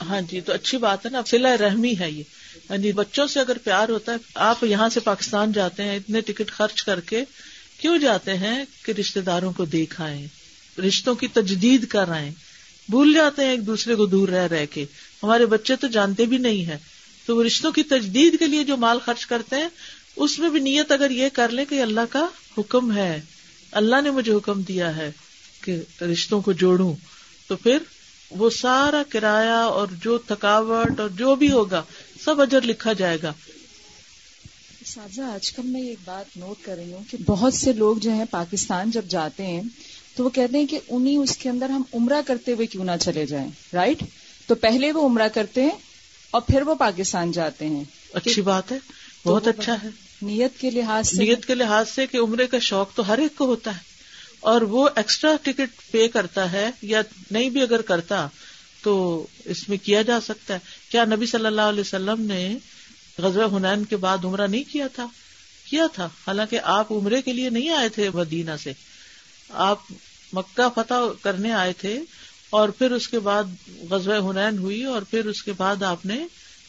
[0.00, 2.22] ہاں جی تو اچھی بات ہے نا سلا رحمی ہے یہ۔
[2.70, 6.50] یعنی بچوں سے اگر پیار ہوتا ہے، آپ یہاں سے پاکستان جاتے ہیں، اتنے ٹکٹ
[6.50, 7.24] خرچ کر کے
[7.80, 10.00] کیوں جاتے ہیں کہ رشتے داروں کو دیکھ
[10.80, 12.08] رشتوں کی تجدید کر
[12.88, 14.84] بھول جاتے ہیں ایک دوسرے کو دور رہ رہ کے۔
[15.22, 16.78] ہمارے بچے تو جانتے بھی نہیں ہے
[17.26, 19.68] تو وہ رشتوں کی تجدید کے لیے جو مال خرچ کرتے ہیں،
[20.16, 22.26] اس میں بھی نیت اگر یہ کر لیں کہ اللہ کا
[22.58, 23.20] حکم ہے۔
[23.72, 25.10] اللہ نے مجھے حکم دیا ہے
[25.60, 26.94] کہ رشتوں کو جوڑوں۔
[27.48, 27.78] تو پھر
[28.30, 31.82] وہ سارا کرایہ اور جو تھکاوٹ اور جو بھی ہوگا،
[32.24, 33.32] سب اجر لکھا جائے گا۔
[34.84, 38.12] سازا آج کل میں ایک بات نوٹ کر رہی ہوں کہ بہت سے لوگ جو
[38.12, 39.62] ہیں پاکستان جب جاتے ہیں،
[40.16, 42.90] تو وہ کہتے ہیں کہ انہیں اس کے اندر ہم عمرہ کرتے ہوئے کیوں نہ
[43.00, 44.02] چلے جائیں رائٹ
[44.52, 45.78] تو پہلے وہ عمرہ کرتے ہیں
[46.30, 48.78] اور پھر وہ پاکستان جاتے ہیں۔ اچھی بات ہے
[49.24, 49.88] بہت اچھا ہے۔
[50.22, 53.36] نیت کے لحاظ سے نیت کے لحاظ سے کہ عمرے کا شوق تو ہر ایک
[53.36, 53.80] کو ہوتا ہے۔
[54.40, 58.28] اور وہ ایکسٹرا ٹکٹ پے کرتا ہے یا نہیں بھی اگر کرتا
[58.82, 62.58] تو اس میں کیا جا سکتا ہے۔ کیا نبی صلی اللہ علیہ وسلم نے
[63.18, 65.06] غزوہ حنین کے بعد عمرہ نہیں کیا تھا؟
[65.70, 68.72] کیا تھا؟ حالانکہ آپ عمرے کے لیے نہیں آئے تھے مدینہ سے۔
[69.48, 69.78] آپ
[70.32, 72.00] مکہ فتح کرنے آئے تھے۔
[72.52, 73.44] اور پھر اس کے بعد
[73.90, 76.26] غزوہ حنین ہوئی اور پھر اس کے بعد آپ نے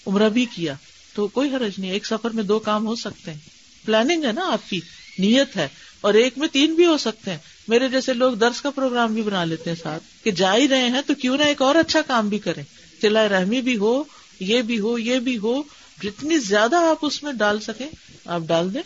[0.07, 0.73] عمرہ بھی کیا۔
[1.13, 3.39] تو کوئی حرج نہیں، ایک سفر میں دو کام ہو سکتے ہیں۔
[3.85, 4.79] پلاننگ ہے نا آپ کی،
[5.19, 5.67] نیت ہے۔
[6.01, 9.21] اور ایک میں تین بھی ہو سکتے ہیں۔ میرے جیسے لوگ درس کا پروگرام بھی
[9.21, 12.01] بنا لیتے ہیں ساتھ، کہ جا ہی رہے ہیں تو کیوں نہ ایک اور اچھا
[12.01, 12.63] کام بھی کریں۔
[13.01, 14.03] چلا رحمی بھی ہو،
[14.39, 15.63] یہ بھی ہو، یہ بھی ہو،
[16.03, 17.87] جتنی زیادہ آپ اس میں ڈال سکیں،
[18.25, 18.81] آپ ڈال دیں۔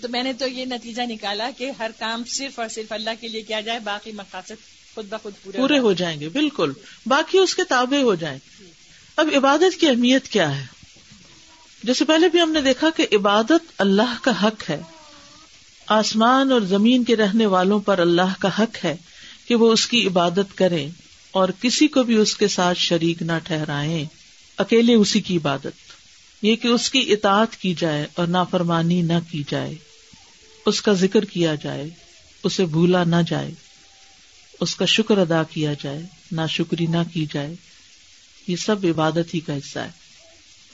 [0.00, 3.28] تو میں نے تو یہ نتیجہ نکالا کہ ہر کام صرف اور صرف اللہ کے
[3.28, 6.72] لیے کیا جائے، باقی مقاصد خود بخود پورے پورے ہو جائیں گے، بالکل۔
[7.06, 8.38] باقی اس کے تابع ہو جائیں۔
[9.16, 10.66] اب عبادت کی اہمیت کیا ہے؟
[11.82, 14.80] جیسے پہلے بھی ہم نے دیکھا کہ عبادت اللہ کا حق ہے۔
[15.86, 18.96] آسمان اور زمین کے رہنے والوں پر اللہ کا حق ہے
[19.48, 20.90] کہ وہ اس کی عبادت کریں
[21.30, 24.04] اور کسی کو بھی اس کے ساتھ شریک نہ ٹھہرائیں۔
[24.58, 25.92] اکیلے اسی کی عبادت۔
[26.42, 29.74] یہ کہ اس کی اطاعت کی جائے اور نافرمانی نہ کی جائے۔
[30.66, 31.88] اس کا ذکر کیا جائے،
[32.44, 33.50] اسے بھولا نہ جائے۔
[34.60, 37.54] اس کا شکر ادا کیا جائے نہ شکری نہ کی جائے،
[38.46, 39.90] یہ سب عبادت ہی کا حصہ ہے۔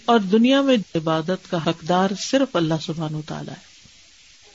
[0.05, 3.75] اور دنیا میں عبادت کا حقدار صرف اللہ سبحان و تعالی ہے۔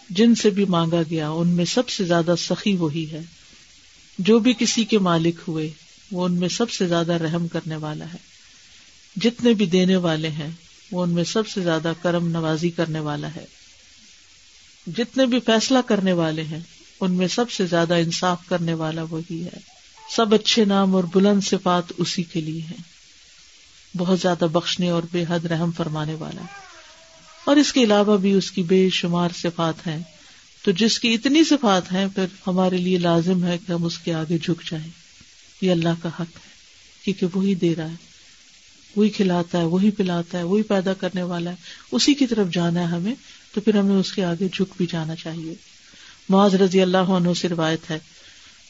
[0.09, 3.21] جن سے بھی مانگا گیا، ان میں سب سے زیادہ سخی وہی ہے۔
[4.19, 5.69] جو بھی کسی کے مالک ہوئے،
[6.11, 8.17] وہ ان میں سب سے زیادہ رحم کرنے والا ہے۔
[9.15, 10.49] جتنے بھی دینے والے ہیں،
[10.91, 13.45] وہ ان میں سب سے زیادہ کرم نوازی کرنے والا ہے۔
[14.87, 16.59] جتنے بھی فیصلہ کرنے والے ہیں
[16.99, 19.57] ان میں سب سے زیادہ انصاف کرنے والا وہی ہے۔
[20.15, 22.99] سب اچھے نام اور بلند صفات اسی کے لیے ہیں۔
[23.97, 26.41] بہت زیادہ بخشنے اور بے حد رحم فرمانے والا۔
[27.45, 29.99] اور اس کے علاوہ بھی اس کی بے شمار صفات ہیں۔
[30.63, 34.13] تو جس کی اتنی صفات ہیں، پھر ہمارے لیے لازم ہے کہ ہم اس کے
[34.13, 34.89] آگے جھک جائیں۔
[35.61, 36.49] یہ اللہ کا حق ہے،
[37.03, 37.95] کیونکہ وہی دے رہا ہے۔
[38.95, 41.55] وہی کھلاتا ہے، وہی پلاتا ہے، وہی پیدا کرنے والا ہے۔
[41.91, 43.15] اسی کی طرف جانا ہے ہمیں،
[43.53, 45.68] تو پھر ہمیں اس کے آگے جھک بھی جانا چاہیے۔
[46.29, 47.99] معاذ رضی اللہ عنہ سے روایت ہے۔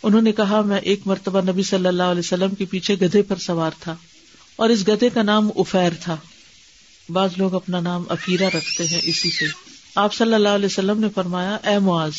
[0.03, 3.35] انہوں نے کہا، میں ایک مرتبہ نبی صلی اللہ علیہ وسلم کے پیچھے گدھے پر
[3.35, 3.95] سوار تھا
[4.55, 6.17] اور اس گدھے کا نام افیر تھا۔
[7.09, 9.45] بعض لوگ اپنا نام افیرا رکھتے ہیں اسی سے۔
[9.95, 12.11] آپ صلی اللہ علیہ وسلم نے فرمایا، اے معاذ،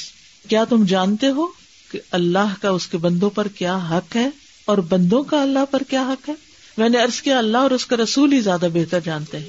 [0.49, 1.47] کیا تم جانتے ہو
[1.91, 4.31] کہ اللہ کا اس کے بندوں پر کیا حق ہے
[4.65, 6.35] اور بندوں کا اللہ پر کیا حق ہے؟
[6.79, 9.49] میں نے ارض کیا، اللہ اور اس کا رسول ہی زیادہ بہتر جانتے ہیں۔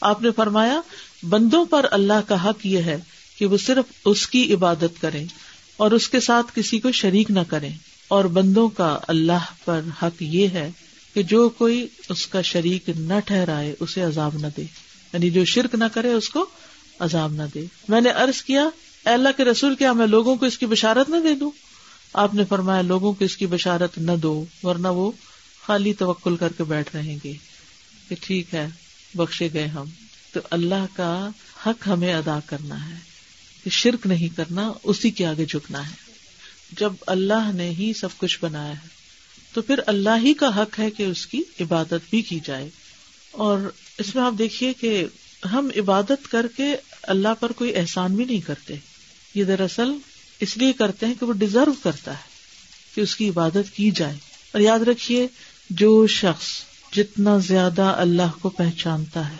[0.00, 0.80] آپ نے فرمایا،
[1.28, 2.96] بندوں پر اللہ کا حق یہ ہے
[3.40, 5.26] کہ وہ صرف اس کی عبادت کریں
[5.76, 7.70] اور اس کے ساتھ کسی کو شریک نہ کریں۔
[8.08, 10.70] اور بندوں کا اللہ پر حق یہ ہے
[11.14, 14.62] کہ جو کوئی اس کا شریک نہ ٹھہرائے، اسے عذاب نہ دے۔
[15.12, 16.46] یعنی جو شرک نہ کرے، اس کو
[16.98, 18.62] عذاب نہ دے۔ میں نے ارض کیا،
[19.06, 21.50] اے اللہ کے رسول، کیا میں لوگوں کو اس کی بشارت نہ دے دوں؟
[22.12, 25.10] آپ نے فرمایا، لوگوں کو اس کی بشارت نہ دو، ورنہ وہ
[25.66, 27.32] خالی توکل کر کے بیٹھ رہیں گے۔
[28.08, 28.68] کہ ٹھیک ہے،
[29.14, 29.84] بخشے گئے ہم۔
[30.32, 31.28] تو اللہ کا
[31.66, 33.09] حق ہمیں ادا کرنا ہے۔
[33.64, 35.94] کہ شرک نہیں کرنا، اسی کے آگے جھکنا ہے۔
[36.78, 38.88] جب اللہ نے ہی سب کچھ بنایا ہے،
[39.52, 42.68] تو پھر اللہ ہی کا حق ہے کہ اس کی عبادت بھی کی جائے۔
[43.30, 43.58] اور
[43.98, 45.06] اس میں آپ دیکھیے کہ
[45.52, 48.74] ہم عبادت کر کے اللہ پر کوئی احسان بھی نہیں کرتے۔
[49.34, 49.92] یہ دراصل
[50.40, 52.22] اس لیے کرتے ہیں کہ وہ ڈیزرو کرتا ہے
[52.94, 54.16] کہ اس کی عبادت کی جائے۔
[54.52, 55.26] اور یاد رکھیے،
[55.70, 56.46] جو شخص
[56.92, 59.36] جتنا زیادہ اللہ کو پہچانتا ہے،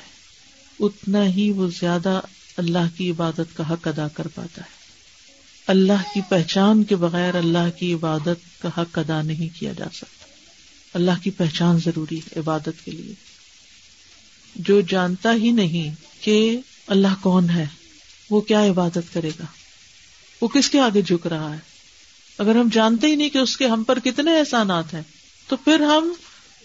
[0.81, 2.21] اتنا ہی وہ زیادہ
[2.61, 4.81] اللہ کی عبادت کا حق ادا کر پاتا ہے۔
[5.67, 10.27] اللہ کی پہچان کے بغیر اللہ کی عبادت کا حق ادا نہیں کیا جا سکتا۔
[10.95, 13.15] اللہ کی پہچان ضروری ہے عبادت کے لیے۔
[14.57, 17.67] جو جانتا ہی نہیں کہ اللہ کون ہے،
[18.31, 19.45] وہ کیا عبادت کرے گا؟
[20.41, 21.59] وہ کس کے آگے جھک رہا ہے؟
[22.39, 25.03] اگر ہم جانتے ہی نہیں کہ اس کے ہم پر کتنے احسانات ہیں،
[25.49, 26.13] تو پھر ہم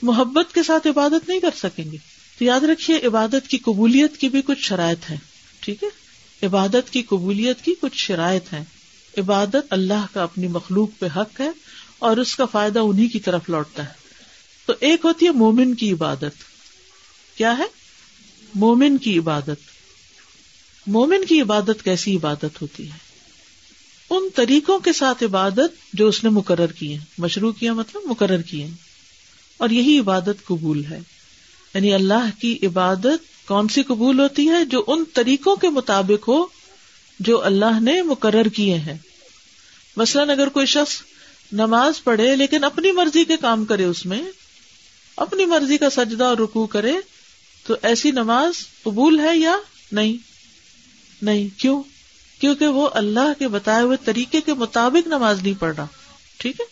[0.01, 1.97] محبت کے ساتھ عبادت نہیں کر سکیں گے۔
[2.39, 5.35] تو یاد رکھیے، عبادت کی قبولیت کی بھی کچھ شرائط ہے
[5.65, 5.89] ٹھیک ہے؟
[6.45, 8.63] عبادت کی قبولیت کی کچھ شرائط ہیں۔
[9.17, 11.49] عبادت اللہ کا اپنی مخلوق پہ حق ہے
[11.99, 13.93] اور اس کا فائدہ انہیں کی طرف لوٹتا ہے۔
[14.65, 16.36] تو ایک ہوتی ہے مومن کی عبادت۔
[17.38, 17.63] کیا ہے؟
[18.56, 19.60] مومن کی عبادت۔
[20.88, 22.97] مومن کی عبادت کیسی عبادت ہوتی ہے؟
[24.10, 28.41] ان طریقوں کے ساتھ عبادت جو اس نے مقرر کی ہے مشروع کیا مطلب مقرر
[28.41, 28.67] کیے
[29.58, 30.99] اور یہی عبادت قبول ہے۔
[31.73, 36.45] یعنی اللہ کی عبادت کون سی قبول ہوتی ہے جو ان طریقوں کے مطابق ہو
[37.19, 38.97] جو اللہ نے مقرر کیے ہیں؟
[39.97, 41.01] مثلاً اگر کوئی شخص
[41.51, 44.21] نماز پڑھے لیکن اپنی مرضی کے کام کرے اس میں،
[45.17, 46.93] اپنی مرضی کا سجدہ اور رکو کرے،
[47.67, 48.53] تو ایسی نماز
[48.84, 49.55] قبول ہے یا
[49.91, 50.17] نہیں؟
[51.21, 51.84] نہیں، کیوں؟
[52.39, 55.86] کیونکہ وہ اللہ کے بتائے ہوئے طریقے کے مطابق نماز نہیں پڑھ رہا،
[56.38, 56.65] ٹھیک ہے؟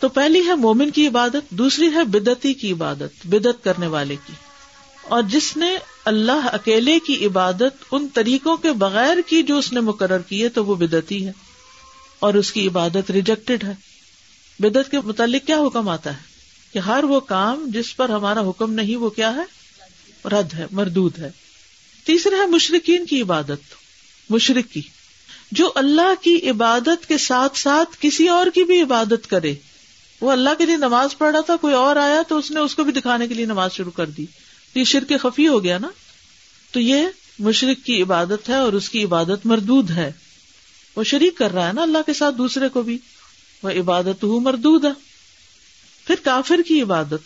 [0.00, 4.32] تو پہلی ہے مومن کی عبادت، دوسری ہے بدتی کی عبادت بدت کرنے والے کی۔
[5.02, 9.80] اور جس نے اللہ اکیلے کی عبادت ان طریقوں کے بغیر کی جو اس نے
[9.80, 11.32] مقرر کی ہے تو وہ بدتی ہے
[12.18, 13.74] اور اس کی عبادت ریجیکٹڈ ہے۔
[14.58, 16.22] بدت کے متعلق کیا حکم آتا ہے؟
[16.72, 19.60] کہ ہر وہ کام جس پر ہمارا حکم نہیں، وہ کیا ہے؟
[20.28, 21.30] رد ہے، مردود ہے۔
[22.04, 23.60] تیسرا ہے مشرقین کی عبادت
[24.30, 24.82] مشرق کی
[25.52, 29.54] جو اللہ کی عبادت کے ساتھ ساتھ کسی اور کی بھی عبادت کرے۔
[30.20, 32.74] وہ اللہ کے لیے نماز پڑھ رہا تھا، کوئی اور آیا تو اس نے اس
[32.74, 34.26] کو بھی دکھانے کے لیے نماز شروع کر دی۔
[34.74, 35.88] یہ شرک خفی ہو گیا نا
[36.72, 37.06] تو یہ
[37.38, 40.12] مشرق کی عبادت ہے اور اس کی عبادت مردود ہے
[40.96, 42.98] وہ شریک کر رہا ہے نا اللہ کے ساتھ دوسرے کو بھی
[43.62, 45.10] وہ عبادت ہو مردود ہے
[46.06, 47.20] پھر کافر کی عبادت،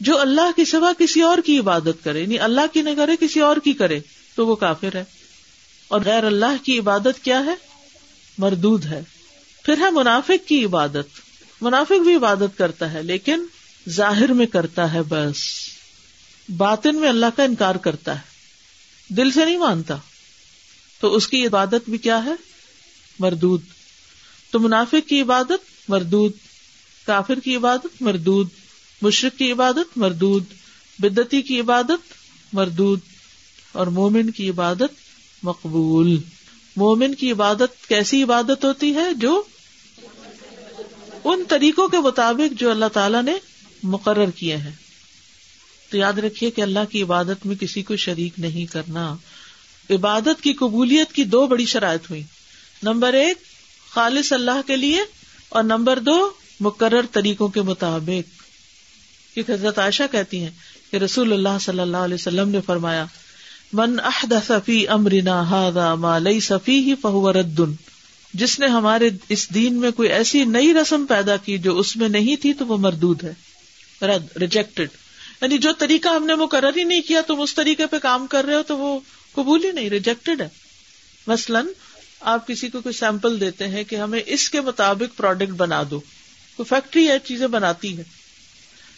[0.00, 3.40] جو اللہ کی سوا کسی اور کی عبادت کرے یعنی اللہ کی نہ کرے، کسی
[3.40, 4.00] اور کی کرے،
[4.34, 5.04] تو وہ کافر ہے۔
[5.88, 7.54] اور غیر اللہ کی عبادت کیا ہے؟
[8.38, 9.02] مردود ہے۔
[9.62, 11.06] پھر ہے منافق کی عبادت۔
[11.60, 13.44] منافق بھی عبادت کرتا ہے، لیکن
[13.88, 15.38] ظاہر میں کرتا ہے بس۔
[16.56, 18.20] باطن میں اللہ کا انکار کرتا ہے،
[19.08, 19.96] دل سے نہیں مانتا۔
[21.00, 22.32] تو اس کی عبادت بھی کیا ہے؟
[23.18, 23.60] مردود۔
[24.50, 26.32] تو منافق کی عبادت مردود۔
[27.06, 28.48] کافر کی عبادت مردود۔
[29.02, 30.44] مشرق کی عبادت مردود۔
[30.98, 32.12] بدتی کی عبادت
[32.52, 33.00] مردود۔
[33.72, 34.94] اور مومن کی عبادت
[35.42, 36.20] مقبول۔
[36.76, 39.42] مومن کی عبادت کیسی عبادت ہوتی ہے؟ جو
[41.24, 43.32] ان طریقوں کے مطابق جو اللہ تعالی نے
[43.82, 44.87] مقرر کیے ہیں۔
[45.90, 49.16] تو یاد رکھیے کہ اللہ کی عبادت میں کسی کو شریک نہیں کرنا۔
[49.90, 52.22] عبادت کی قبولیت کی دو بڑی شرائط ہوئی۔
[52.82, 53.36] نمبر ایک،
[53.90, 55.00] خالص اللہ کے لیے،
[55.48, 58.42] اور نمبر دو، مقرر طریقوں کے مطابق۔
[59.34, 60.50] کیونکہ حضرت عائشہ کہتی ہیں
[60.90, 63.04] کہ رسول اللہ صلی اللہ علیہ وسلم نے فرمایا،
[63.72, 63.96] من
[64.64, 67.60] فی امرنا هذا ما ليس فيه فهو رد۔
[68.34, 72.08] جس نے ہمارے اس دین میں کوئی ایسی نئی رسم پیدا کی جو اس میں
[72.08, 73.34] نہیں تھی تو وہ مردود ہے۔
[74.06, 74.88] رد ریجیکٹڈ
[75.42, 78.44] یعنی جو طریقہ ہم نے مقرر ہی نہیں کیا تم اس طریقے پہ کام کر
[78.44, 79.00] رہے ہو تو وہ
[79.32, 80.48] قبول ہی نہیں ریجیکٹڈ ہے۔
[81.26, 81.66] مثلاً
[82.20, 86.00] آپ کسی کو کوئی سیمپل دیتے ہیں کہ ہمیں اس کے مطابق پروڈکٹ بنا دو۔
[86.56, 88.02] کوئی فیکٹری ہے، چیزیں بناتی ہے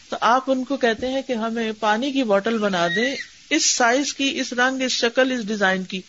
[0.09, 3.16] تو آپ ان کو کہتے ہیں کہ ہمیں پانی کی بوٹل بنا دیں۔
[3.50, 6.00] اس سائز کی، اس رنگ، اس شکل، اس ڈیزائن کی۔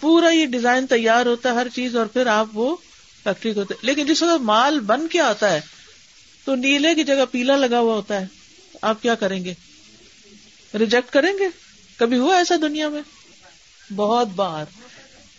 [0.00, 2.76] پورا یہ ڈیزائن تیار ہوتا ہے ہر چیز اور پھر آپ وہ
[3.24, 5.60] فیکٹری کو لیکن جس وقت مال بن کے آتا ہے
[6.44, 8.26] تو نیلے کی جگہ پیلا لگا ہوا ہوتا ہے۔
[8.82, 9.54] آپ کیا کریں گے؟
[10.78, 11.48] ریجیکٹ کریں گے؟
[11.96, 13.02] کبھی ہوا ایسا دنیا میں؟
[13.96, 14.64] بہت بار۔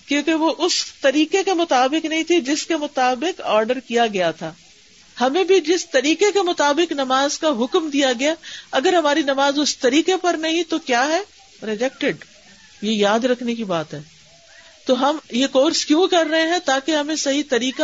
[0.06, 4.54] کیونکہ وہ اس طریقے کے مطابق نہیں تھی جس کے مطابق آرڈر کیا گیا تھا۔
[5.22, 8.34] ہمیں بھی جس طریقے کے مطابق نماز کا حکم دیا گیا،
[8.72, 11.20] اگر ہماری نماز اس طریقے پر نہیں تو کیا ہے؟
[11.66, 12.16] ریجیکٹڈ
[12.82, 14.02] یہ یاد رکھنے کی بات ہے۔
[14.86, 17.84] تو ہم یہ کورس کیوں کر رہے ہیں؟ تاکہ ہمیں صحیح طریقہ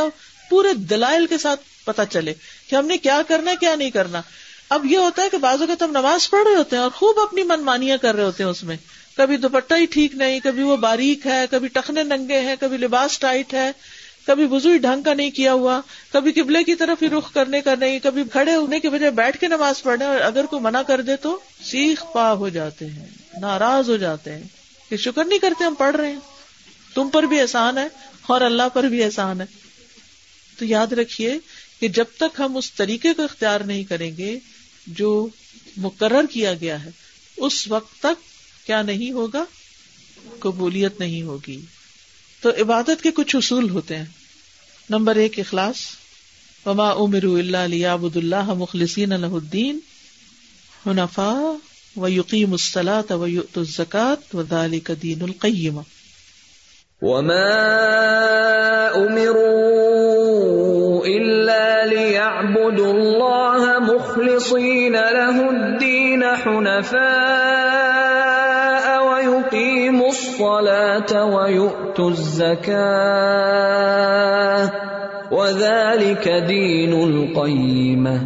[0.49, 2.33] پورے دلائل کے ساتھ پتا چلے
[2.69, 4.21] کہ ہم نے کیا کرنا کیا نہیں کرنا۔
[4.69, 7.19] اب یہ ہوتا ہے کہ بعض اوقات ہم نماز پڑھ رہے ہوتے ہیں اور خوب
[7.19, 8.77] اپنی من مانیاں کر رہے ہوتے ہیں اس میں۔
[9.17, 13.19] کبھی دوپٹہ ہی ٹھیک نہیں، کبھی وہ باریک ہے، کبھی ٹخنے ننگے ہیں، کبھی لباس
[13.19, 13.71] ٹائٹ ہے،
[14.27, 15.82] کبھی بزرگ ڈھنگ کا نہیں کیا ہوا،
[16.13, 19.38] کبھی قبلے کی طرف ہی رخ کرنے کا نہیں، کبھی کھڑے ہونے کی وجہ بیٹھ
[19.38, 23.05] کے نماز پڑھنے اور اگر کوئی منع کر دے تو سیخ پا ہو جاتے ہیں،
[23.41, 24.43] ناراض ہو جاتے ہیں
[24.89, 26.19] کہ شکر نہیں کرتے ہم پڑھ رہے ہیں۔
[26.93, 27.88] تم پر بھی احسان ہے
[28.21, 29.45] اور اللہ پر بھی احسان ہے۔
[30.60, 31.38] تو یاد رکھیے
[31.79, 34.39] کہ جب تک ہم اس طریقے کو اختیار نہیں کریں گے
[34.89, 35.28] جو
[35.78, 36.89] مقرر کیا گیا ہے،
[37.38, 38.21] اس وقت تک
[38.67, 39.45] کیا نہیں ہوگا؟
[40.39, 41.62] قبولیت نہیں ہوگی۔
[42.41, 44.06] تو عبادت کے کچھ اصول ہوتے ہیں۔
[44.89, 45.78] نمبر ایک، اخلاص۔
[46.65, 49.80] وما امر اللہ علی ابود اللہ مخلصین الدین
[50.88, 51.56] حنفا
[51.97, 55.80] و یقیم الصلاۃ و الزکات و ذالک دین القیم
[57.02, 63.08] وما امروا الا ليعبدوا
[64.39, 66.99] مخلصين له الدين حنفاء
[69.08, 72.80] ويقيموا الصلاة الصلاة ويؤتوا الزكاة
[75.32, 78.17] وذلك دين القيمة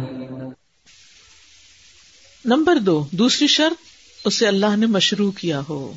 [2.44, 3.76] نمبر دو، دوسری شرط،
[4.24, 5.92] اسے اللہ نے مشروع کیا ہو۔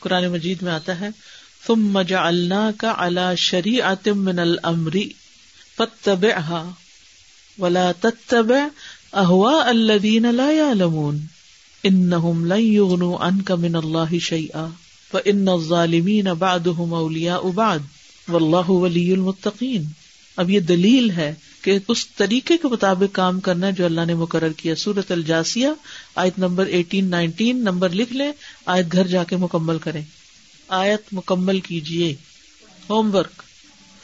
[0.00, 1.08] قرآن مجید میں آتا ہے
[1.66, 5.08] تم مجا اللہ کا اللہ شری آتم من المری
[5.78, 6.70] فتبعها
[7.58, 8.68] ولا تتبع
[9.14, 11.20] اهواء الذين لا يعلمون
[11.84, 14.64] انهم لن يغنوا عنك من الله شيئا
[15.10, 17.82] فان الظالمين بعضهم اولياء بعض
[18.28, 19.92] والله ولي المتقين
[20.38, 24.52] اب یہ دلیل ہے کہ اس طریقے کے مطابق کام کرنا جو اللہ نے مقرر
[24.56, 25.68] کیا سورت الجاسیہ
[26.22, 28.30] آیت نمبر ایٹین نائنٹین نمبر لکھ لیں
[28.66, 30.02] آیت گھر جا کے مکمل کریں
[30.68, 32.12] آیت مکمل کیجیے
[32.90, 33.42] ہوم ورک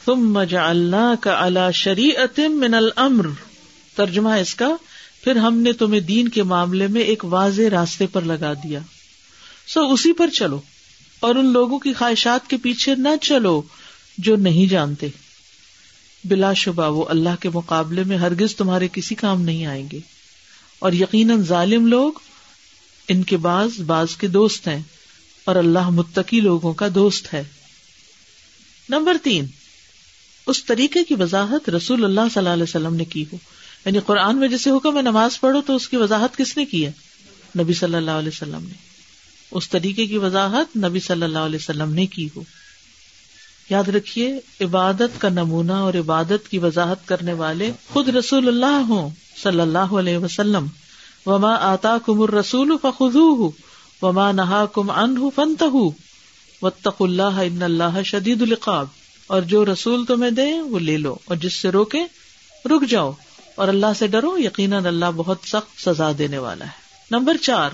[0.01, 2.11] تم مجا اللہ کا اللہ شری
[2.55, 3.27] من المر
[3.95, 4.69] ترجمہ اس کا
[5.23, 8.79] پھر ہم نے تمہیں دین کے معاملے میں ایک واضح راستے پر لگا دیا۔
[9.67, 10.61] سو اسی پر چلو
[11.19, 13.61] اور ان لوگوں کی خواہشات کے پیچھے نہ چلو
[14.17, 15.07] جو نہیں جانتے۔
[16.23, 19.99] بلا شبہ وہ اللہ کے مقابلے میں ہرگز تمہارے کسی کام نہیں آئیں گے۔
[20.79, 22.11] اور یقیناً ظالم لوگ
[23.07, 24.81] ان کے بعض بعض کے دوست ہیں
[25.45, 27.43] اور اللہ متقی لوگوں کا دوست ہے۔
[28.89, 29.45] نمبر تین،
[30.47, 33.37] اس طریقے کی وضاحت رسول اللہ صلی اللہ علیہ وسلم نے کی ہو۔
[33.85, 36.85] یعنی قرآن میں جیسے حکم ہے نماز پڑھو تو اس کی وضاحت کس نے کی
[36.85, 36.91] ہے؟
[37.59, 38.73] نبی صلی اللہ علیہ وسلم نے۔
[39.51, 42.43] اس طریقے کی وضاحت نبی صلی اللہ علیہ وسلم نے کی ہو۔
[43.69, 49.09] یاد رکھیے، عبادت کا نمونہ اور عبادت کی وضاحت کرنے والے خود رسول اللہ ہوں،
[49.43, 50.65] صلی اللہ علیہ وسلم۔
[51.25, 53.51] وما آتا کم رسول فخو
[54.01, 55.63] وما نہا کم ان فنت
[56.61, 58.87] وطق اللہ ان اللہ شدید القاب
[59.27, 62.03] اور جو رسول تمہیں دے وہ لے لو، اور جس سے روکے
[62.65, 63.11] رک جاؤ۔
[63.61, 66.69] اور اللہ سے ڈرو، یقیناً اللہ بہت سخت سزا دینے والا ہے۔
[67.11, 67.69] نمبر چار،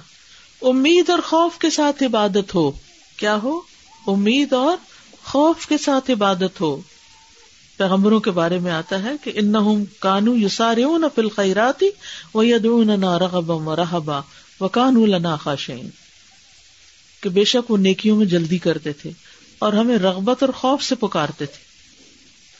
[0.62, 2.72] امید اور خوف کے ساتھ عبادت ہو۔
[3.18, 3.62] کیا ہو؟
[4.08, 4.78] امید اور
[5.24, 6.82] خوف کے ساتھ عبادت ہو۔
[7.78, 10.78] پیغمبروں کے بارے میں آتا ہے کہ ان کانو یوسار
[11.16, 11.90] فل خیراتی
[12.34, 14.20] و یدنا رغبا و رحبا
[14.60, 15.90] و کانو لنا خاشین
[17.22, 19.12] کہ بے شک وہ نیکیوں میں جلدی کرتے تھے
[19.60, 21.68] اور ہمیں رغبت اور خوف سے پکارتے تھے۔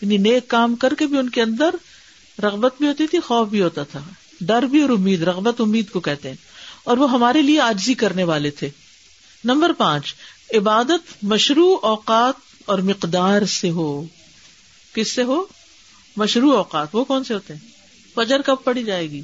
[0.02, 1.70] یعنی نیک کام کر کے بھی ان کے اندر
[2.44, 4.02] رغبت بھی ہوتی تھی، خوف بھی ہوتا تھا۔
[4.42, 6.36] ڈر بھی اور امید، رغبت امید کو کہتے ہیں۔
[6.84, 8.70] اور وہ ہمارے لیے آجزی کرنے والے تھے۔
[9.44, 10.16] نمبر پانچ،
[10.54, 12.34] عبادت مشروع اوقات
[12.66, 14.06] اور مقدار سے ہو۔
[14.94, 15.44] کس سے ہو؟
[16.18, 17.62] مشروع اوقات۔ وہ کون سے ہوتے ہیں؟
[18.16, 19.22] فجر کب پڑی جائے گی؟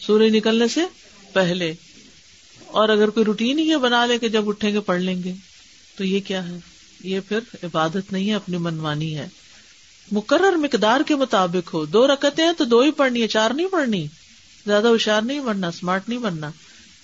[0.00, 0.80] سورج نکلنے سے
[1.32, 1.74] پہلے۔
[2.66, 5.34] اور اگر کوئی روٹین ہی بنا لے کہ جب اٹھیں گے، پڑھ لیں گے۔
[5.96, 6.58] تو یہ کیا ہے؟
[7.04, 9.28] یہ پھر عبادت نہیں ہے، اپنی منوانی ہے۔
[10.12, 13.68] مقرر مقدار کے مطابق ہو۔ دو رکتے ہیں تو دو ہی پڑھنی ہے، چار نہیں
[13.68, 14.06] پڑھنی۔
[14.66, 16.50] زیادہ ہوشیار نہیں بننا اسمارٹ نہیں بننا۔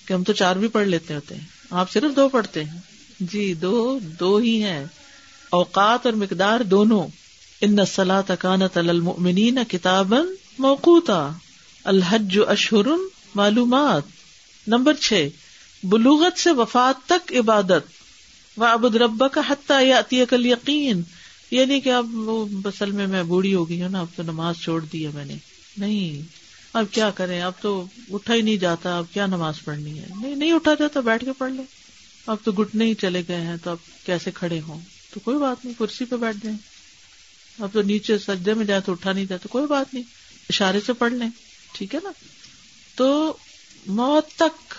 [0.06, 2.80] کہ ہم تو چار بھی پڑھ لیتے ہوتے ہیں۔ آپ صرف دو پڑھتے ہیں۔
[3.20, 4.84] جی دو دو ہی ہیں۔
[5.50, 7.06] اوقات اور مقدار دونوں۔
[7.60, 10.14] ان سلا تکانت المؤمنین کتاب
[10.58, 11.30] موقوتا۔
[11.84, 12.88] الحج اشہر
[13.34, 14.02] معلومات۔
[14.66, 15.28] نمبر چھ،
[15.82, 17.94] بلوغت سے وفات تک عبادت۔
[18.56, 21.02] و ابد ربا کا حتیٰ یا کل یقین
[21.54, 24.22] یہ نہیں کہ اب وہ بسل میں میں بوڑھی ہو گئی ہوں نا، اب تو
[24.22, 25.34] نماز چھوڑ دی ہے میں نے۔
[25.76, 26.28] نہیں،
[26.72, 30.36] اب کیا کریں؟ اب تو اٹھا ہی نہیں جاتا، اب کیا نماز پڑھنی ہے؟ نہیں
[30.36, 31.62] نہیں اٹھا جاتا، بیٹھ کے پڑھ لو۔
[32.26, 35.64] اب تو گٹنے ہی چلے گئے ہیں، تو اب کیسے کھڑے ہوں؟ تو کوئی بات
[35.64, 36.58] نہیں، کرسی پہ بیٹھ جائیں۔
[37.58, 40.04] اب تو نیچے سجدے میں جائے تو اٹھا نہیں جائے تو کوئی بات نہیں۔
[40.48, 41.30] اشارے سے پڑھ لیں،
[41.72, 42.10] ٹھیک ہے نا؟
[42.94, 43.36] تو
[43.86, 44.74] موت تک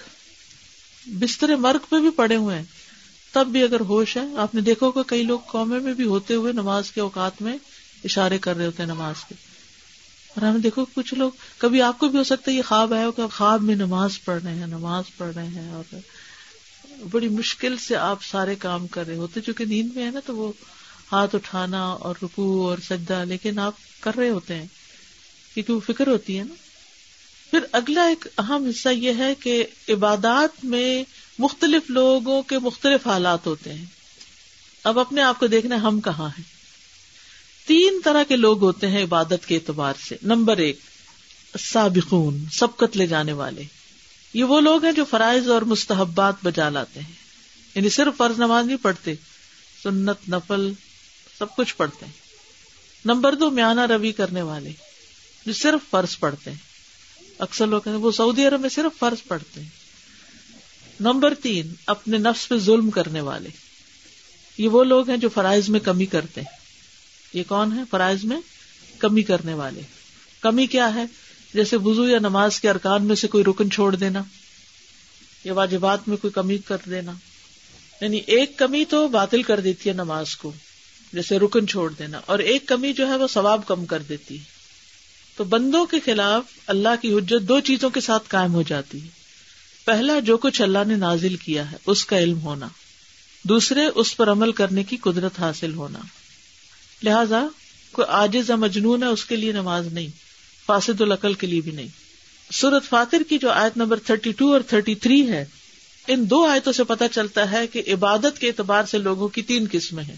[1.07, 2.63] بستر مرگ پہ بھی پڑے ہوئے ہیں۔
[3.35, 6.33] تب بھی اگر ہوش ہے، آپ نے دیکھو کہ کئی لوگ قومے میں بھی ہوتے
[6.33, 7.57] ہوئے نماز کے اوقات میں
[8.03, 9.35] اشارے کر رہے ہوتے ہیں نماز کے۔
[10.27, 13.03] اور ہمیں دیکھو کچھ لوگ، کبھی آپ کو بھی ہو سکتا ہے یہ خواب ہے
[13.15, 15.95] کہ خواب میں نماز پڑھ رہے ہیں، نماز پڑھ رہے ہیں اور
[17.11, 20.35] بڑی مشکل سے آپ سارے کام کر رہے ہوتے، چونکہ نیند میں ہے نا تو
[20.35, 20.51] وہ
[21.11, 24.67] ہاتھ اٹھانا اور رکو اور سجدہ، لیکن آپ کر رہے ہوتے ہیں،
[25.53, 26.53] کیونکہ وہ فکر ہوتی ہے نا۔
[27.51, 31.03] پھر اگلا ایک اہم حصہ یہ ہے کہ عبادات میں
[31.39, 33.85] مختلف لوگوں کے مختلف حالات ہوتے ہیں۔
[34.83, 36.43] اب اپنے آپ کو دیکھنا ہم کہاں ہیں۔
[37.67, 40.79] تین طرح کے لوگ ہوتے ہیں عبادت کے اعتبار سے۔ نمبر ایک،
[41.59, 43.63] سابقون، سبقت لے جانے والے۔
[44.33, 47.13] یہ وہ لوگ ہیں جو فرائض اور مستحبات بجا لاتے ہیں۔
[47.75, 49.13] یعنی صرف فرض نماز نہیں پڑھتے،
[49.83, 50.73] سنت، نفل،
[51.39, 52.13] سب کچھ پڑھتے ہیں۔
[53.05, 54.71] نمبر دو، میانہ روی کرنے والے،
[55.45, 56.57] جو صرف فرض پڑھتے ہیں۔
[57.39, 59.84] اکثر لوگ وہ سعودی عرب میں صرف فرض پڑھتے ہیں۔
[60.99, 63.49] نمبر تین، اپنے نفس پہ ظلم کرنے والے۔
[64.57, 66.57] یہ وہ لوگ ہیں جو فرائض میں کمی کرتے ہیں۔
[67.33, 68.37] یہ کون ہے فرائض میں
[68.97, 69.81] کمی کرنے والے۔
[70.41, 71.05] کمی کیا ہے؟
[71.53, 74.23] جیسے وزو یا نماز کے ارکان میں سے کوئی رکن چھوڑ دینا،
[75.43, 77.11] یا واجبات میں کوئی کمی کر دینا۔
[78.01, 80.53] یعنی ایک کمی تو باطل کر دیتی ہے نماز کو،
[81.13, 84.43] جیسے رکن چھوڑ دینا۔ اور ایک کمی جو ہے وہ ثواب کم کر دیتی ہے۔
[85.37, 89.24] تو بندوں کے خلاف اللہ کی حجت دو چیزوں کے ساتھ قائم ہو جاتی ہے۔
[89.85, 92.67] پہلا جو کچھ اللہ نے نازل کیا ہے، اس کا علم ہونا۔
[93.43, 95.99] دوسرے، اس پر عمل کرنے کی قدرت حاصل ہونا۔
[97.03, 97.43] لہذا،
[97.91, 100.07] کوئی آجز یا مجنون ہے، اس کے لیے نماز نہیں۔
[100.65, 101.87] فاسد العقل کے لیے بھی نہیں۔
[102.51, 105.45] سورت فاتر کی جو آیت نمبر تھرٹی ٹو اور تھرٹی تھری ہے،
[106.07, 109.65] ان دو آیتوں سے پتہ چلتا ہے کہ عبادت کے اعتبار سے لوگوں کی تین
[109.71, 110.15] قسمیں ہیں۔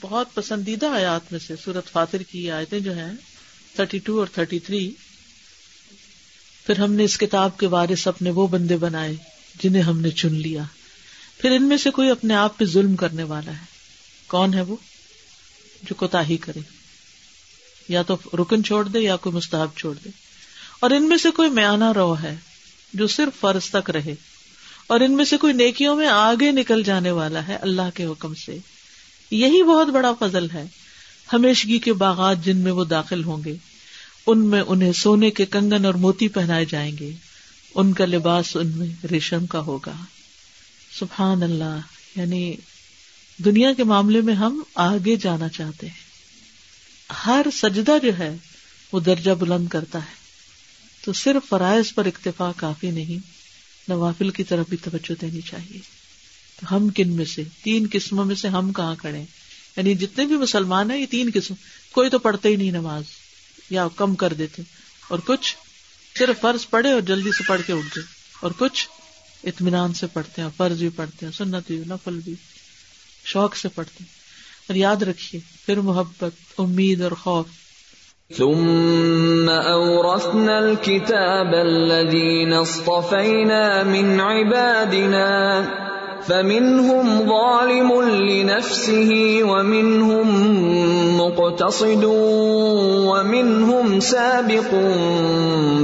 [0.00, 3.12] بہت پسندیدہ آیات میں سے سورت فاتر کی آیتیں جو ہیں
[3.74, 4.90] تھرٹی ٹو اور تھرٹی تھری
[6.66, 9.16] پھر ہم نے اس کتاب کے وارث اپنے وہ بندے بنائے
[9.62, 10.62] جنہیں ہم نے چن لیا۔
[11.38, 13.64] پھر ان میں سے کوئی اپنے آپ پہ ظلم کرنے والا ہے۔
[14.26, 14.76] کون ہے وہ؟
[15.82, 16.60] جو کوتا ہی کرے۔
[17.88, 20.08] یا تو رکن چھوڑ دے یا کوئی مستحب چھوڑ دے۔
[20.80, 22.36] اور ان میں سے کوئی میانہ رو ہے
[22.94, 24.14] جو صرف فرض تک رہے۔
[24.86, 28.34] اور ان میں سے کوئی نیکیوں میں آگے نکل جانے والا ہے اللہ کے حکم
[28.34, 28.58] سے۔
[29.30, 30.64] یہی بہت بڑا فضل ہے۔
[31.32, 33.56] ہمیشگی کے باغات جن میں وہ داخل ہوں گے۔
[34.26, 37.10] ان میں انہیں سونے کے کنگن اور موتی پہنائے جائیں گے۔
[37.74, 40.04] ان کا لباس ان میں ریشم کا ہوگا۔
[40.98, 41.80] سبحان اللہ
[42.16, 42.54] یعنی
[43.38, 46.04] دنیا کے معاملے میں ہم آگے جانا چاہتے ہیں۔
[47.26, 48.36] ہر سجدہ جو ہے،
[48.92, 50.14] وہ درجہ بلند کرتا ہے۔
[51.04, 53.26] تو صرف فرائض پر اکتفا کافی نہیں،
[53.88, 55.78] نوافل کی طرف بھی توجہ دینی چاہیے۔
[56.60, 59.22] تو ہم کن میں سے؟ تین قسموں میں سے ہم کہاں کھڑے
[59.76, 61.54] یعنی جتنے بھی مسلمان ہیں، یہ تین قسم۔
[61.92, 63.02] کوئی تو پڑھتے ہی نہیں نماز۔
[63.70, 64.62] یا کم کر دیتے
[65.08, 65.56] اور کچھ
[66.18, 68.06] صرف فرض پڑھے اور جلدی سے پڑھ کے اٹھ جائے
[68.40, 68.88] اور کچھ
[69.44, 72.34] اطمینان سے پڑھتے ہیں، فرض بھی پڑھتے ہیں، سنت بھی، نفل بھی،
[73.24, 74.14] شوق سے پڑھتے ہیں۔
[74.68, 77.46] اور یاد رکھیے، پھر محبت، امید اور خوف۔
[78.36, 85.60] ثم أورثنا الكتاب الذين اصطفينا من عبادنا
[86.26, 90.26] فمنهم ظالم لنفسه ومنهم
[91.20, 92.04] مقتصد
[93.10, 94.70] ومنهم سابق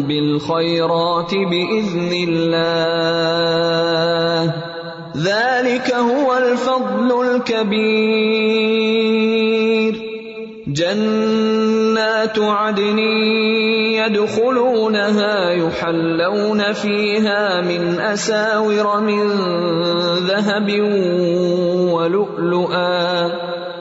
[0.09, 3.51] بالخيرات بإذن الله.
[5.17, 8.71] ذلك هو الفضل الكبير.
[12.01, 12.99] جنات عدن
[13.99, 19.31] يدخلونها يحلون فيها من أساور من
[20.27, 20.71] ذهب
[21.93, 23.31] ولؤلؤا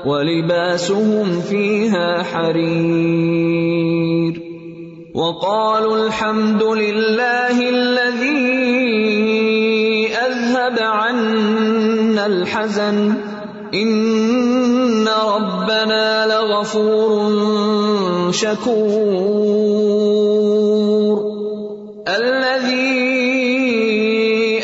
[0.06, 3.70] ولباسهم فيها حرير
[5.16, 8.50] وقالوا الحمد لله الذي
[10.16, 13.14] أذهب عنا الحزن
[13.74, 17.30] ان ربنا لغفور
[18.32, 20.20] شكور
[22.08, 23.10] الذي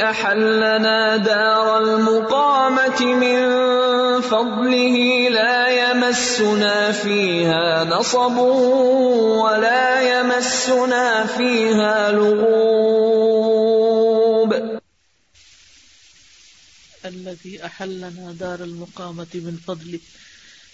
[0.03, 3.65] احلنا دار المقامه من
[4.21, 13.35] فضله لا يمسنا فيها نصب ولا يمسنا فيها لغوب
[17.05, 19.99] الذي احلنا دار المقامة من فضل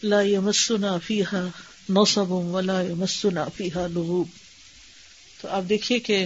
[0.03, 1.47] لا يمسنا فيها
[1.89, 4.27] نصب ولا يمسنا فيها لغوب۔
[5.41, 6.25] تو آپ دیکھیے کہ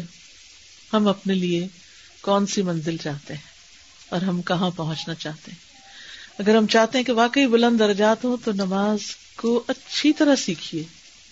[0.93, 1.67] ہم اپنے لیے
[2.21, 3.41] کون سی منزل چاہتے ہیں
[4.09, 5.59] اور ہم کہاں پہنچنا چاہتے ہیں۔
[6.39, 8.99] اگر ہم چاہتے ہیں کہ واقعی بلند درجات ہوں تو نماز
[9.35, 10.83] کو اچھی طرح سیکھیے۔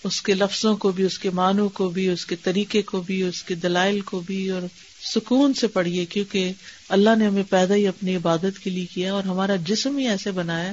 [0.04, 3.22] اس کے لفظوں کو بھی، اس کے معنوں کو بھی، اس کے طریقے کو بھی،
[3.22, 4.62] اس کے دلائل کو بھی اور
[5.14, 6.52] سکون سے پڑھیے۔ کیونکہ
[6.88, 10.30] اللہ نے ہمیں پیدا ہی اپنی عبادت کے لیے کیا اور ہمارا جسم ہی ایسے
[10.30, 10.72] بنایا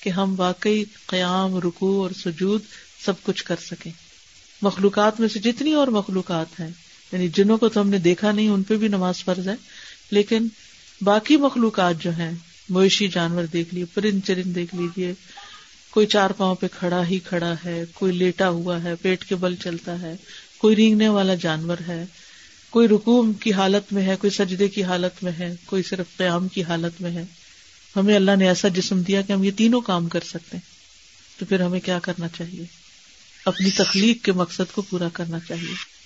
[0.00, 2.62] کہ ہم واقعی قیام رکو اور سجود
[3.04, 3.92] سب کچھ کر سکیں۔
[4.62, 6.70] مخلوقات میں سے جتنی اور مخلوقات ہیں
[7.12, 9.54] یعنی جنہوں کو تو ہم نے دیکھا نہیں، ان پہ بھی نماز فرض ہے،
[10.10, 10.46] لیکن
[11.00, 12.30] باقی مخلوقات جو ہیں،
[12.68, 15.12] مویشی جانور دیکھ لیے، پرند چرند دیکھ لیجیے
[15.90, 19.54] کوئی چار پاؤں پہ کھڑا ہی کھڑا ہے، کوئی لیٹا ہوا ہے، پیٹ کے بل
[19.56, 20.16] چلتا ہے،
[20.58, 22.04] کوئی رینگنے والا جانور ہے،
[22.70, 26.48] کوئی رکوم کی حالت میں ہے، کوئی سجدے کی حالت میں ہے، کوئی صرف قیام
[26.48, 27.24] کی حالت میں ہے۔
[27.96, 30.78] ہمیں اللہ نے ایسا جسم دیا کہ ہم یہ تینوں کام کر سکتے ہیں۔
[31.38, 32.64] تو پھر ہمیں کیا کرنا چاہیے؟
[33.44, 35.97] اپنی تخلیق کے مقصد کو پورا کرنا چاہیے۔